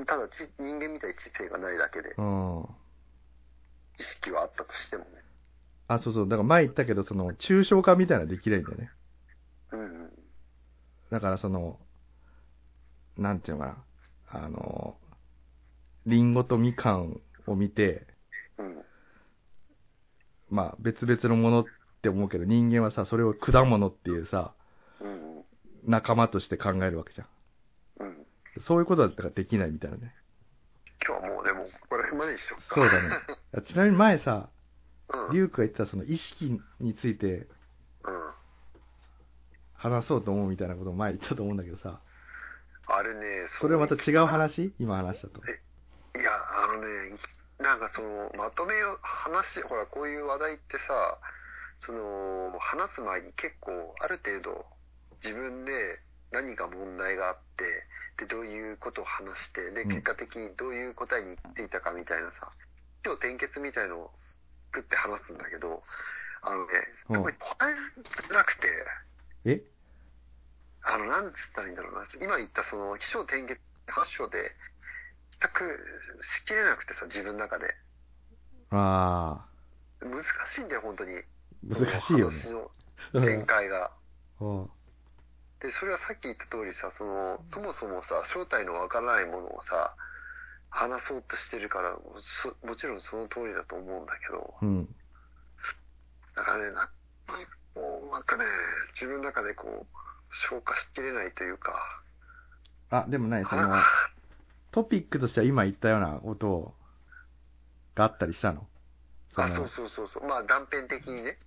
[0.07, 2.62] ただち、人間みたいに知性がないだけで、うん。
[3.99, 5.11] 意識はあったとしてもね。
[5.88, 6.28] あ、そうそう。
[6.28, 8.91] だから前言ったけど、その、抽象化みたいなのできないんだよね。
[9.72, 10.11] うんうん。
[11.11, 11.78] だからその、
[13.16, 13.84] なんていうのか
[14.32, 14.97] な、あの、
[16.11, 18.07] リンゴとみかんを見て、
[18.59, 18.83] うん。
[20.51, 21.65] まあ別々のものっ
[22.03, 24.55] て思うけど、人間はさ、それを果物っていうさ、
[25.01, 25.45] うん。
[25.85, 27.29] 仲間として考えるわけじゃん。
[28.01, 28.27] うん。
[28.67, 30.15] そういうことだったらできないみたいなね。
[31.07, 32.75] 今日はもうでも、これまでにしよっか。
[32.75, 33.65] そうだね。
[33.65, 34.51] ちなみに前さ、
[35.09, 35.35] うん。
[35.35, 37.47] リュウクが言ってたその意識についてうん。
[39.75, 42.01] 話そうと思うみたいなことを前言ったと思うんだけどさ、
[42.87, 44.75] あれね、それはまた違う話？
[44.79, 45.41] 今話したと。
[46.19, 47.17] いや、あのね、
[47.59, 51.19] なんかその、まとめを、話、ほら、こういう話題ってさ、
[51.81, 54.67] その、話す前に結構、ある程度、
[55.23, 55.73] 自分で
[56.33, 57.65] 何か問題があって、
[58.25, 59.89] で、どういうことを話して、で、うん。
[59.89, 62.49] 結果的にどういう答えに行っていたかみたいなさ、
[63.05, 64.11] 今日転結みたいのを
[64.73, 65.83] 作って話すんだけど、
[66.43, 66.73] あのね、
[67.11, 67.17] うん。
[67.17, 67.75] 特に答え
[68.29, 68.69] づらくて、
[69.45, 69.63] え？
[70.83, 72.07] あの、なんつったらいいんだろうな。
[72.21, 74.51] 今言ったその、起承転結8章で、全
[75.49, 75.78] く
[76.43, 77.74] しきれなくてさ、自分の中で。
[78.70, 79.45] あ
[80.01, 80.24] 難
[80.55, 81.12] しいんだよ、本当に。
[81.16, 81.22] あ、
[81.62, 82.38] 難しいよね。
[82.41, 82.53] そ
[83.14, 83.91] の展開が。
[84.41, 84.70] うん
[85.61, 89.95] で、それはさっき言った通りさ、その、そもそもさ、正体のわからないものをさ、
[90.70, 91.95] 話そうとしてるから、
[92.43, 94.88] そもちろんその通りだと思うんだけど、うん。
[96.34, 96.88] だからね、な
[97.74, 98.45] もうなんかね、
[98.95, 99.86] 自分の中でこう、
[100.49, 101.74] 消化しきれないというか、
[102.91, 103.84] あ、でもない、そのあ、
[104.71, 106.75] トピックとしては今言ったようなことを
[107.95, 108.66] があったりしたの？
[109.35, 110.27] そあ、そうの、そうそうそう。
[110.27, 111.39] まあ断片的にね。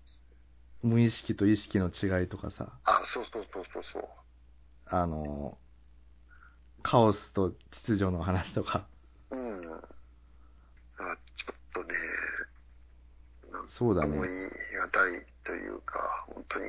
[0.82, 4.04] 無意識と意識の違いとかさ、あ、そうそうそうそうそう。
[4.88, 5.58] あの、
[6.82, 8.86] カオスと秩序の話とか、
[9.32, 9.40] うん。
[9.40, 11.96] あちょっとね、
[13.78, 14.18] そうだね。
[14.18, 16.66] い難いというか、本当に、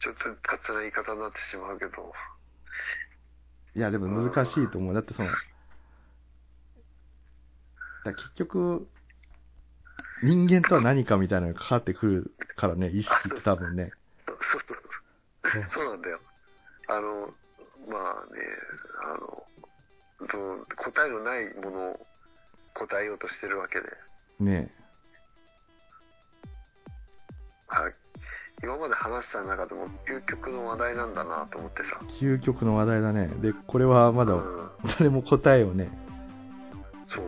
[0.00, 2.12] ちょっと雑な言い方になってしまうけど、
[3.76, 4.94] いや、でも難しいと思う。
[4.94, 5.28] だってその、
[8.04, 8.88] だ結局、
[10.22, 13.90] 人間とは何かみたいなのがかかってくるからね、意識って多分ね。
[14.26, 14.60] そうそう
[15.52, 15.66] そう。
[15.70, 16.20] そうなんだよ。
[16.88, 17.34] あの、
[17.88, 18.40] まあね、
[19.02, 19.44] あの、
[20.30, 22.06] その答えのないものを
[22.74, 23.86] 答えようとしてるわけで、
[24.40, 24.70] ね
[27.68, 27.90] あ
[28.62, 32.00] 今まで話した中でも究極の話題なんだなと思ってさ。
[32.20, 33.28] 究極の話題だね。
[33.42, 34.64] で、これはまだうん
[34.98, 35.90] 誰も答えをね、
[37.04, 37.24] そう。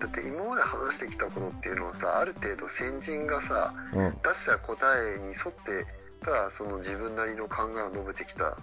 [0.00, 4.76] だって今まで話してきたことっていうのはさ、ある程度先人がさ、うん、出した答
[5.16, 5.86] えに沿って
[6.24, 8.56] ただその自分なりの考えを述べてきた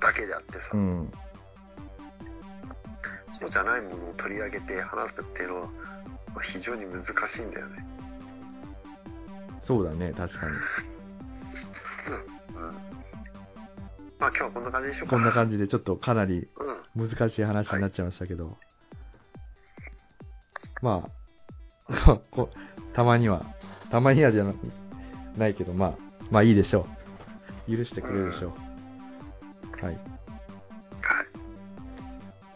[0.00, 1.12] だけであってさ、うん、
[3.40, 5.66] そうじゃないものを取り上げて話すっていうのは、
[6.34, 7.97] まあ非常に難しいんだよね。
[9.68, 10.52] そうだね、確かに。
[10.52, 10.60] うん。
[14.18, 15.16] まあ今日はこんな感じでしょうか。
[15.16, 16.48] こんな感じでちょっとかなり
[16.96, 17.08] うん。
[17.08, 18.56] 難しい話になっちゃいましたけど、
[20.80, 21.04] ま
[21.86, 22.48] あ こ、
[22.94, 23.44] たまには、
[23.90, 24.54] たまにはじゃな
[25.36, 25.98] ないけど、まあ、
[26.30, 26.86] まあいいでしょ
[27.68, 27.76] う。
[27.76, 28.50] 許してくれるでしょう。
[29.84, 29.94] はい。
[29.94, 30.00] はい。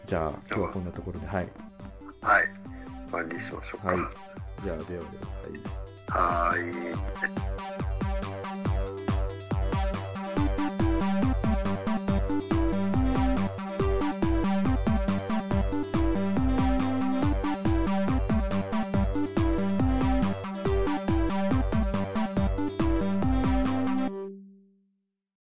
[0.07, 1.51] じゃあ、今日はこんなところで、はい。
[2.21, 2.45] はい。
[3.11, 3.89] 終わりにしましょうか。
[3.89, 3.97] はい。
[4.63, 5.07] じゃあ、ではでは、は
[5.79, 5.82] い。
[6.13, 7.72] はい。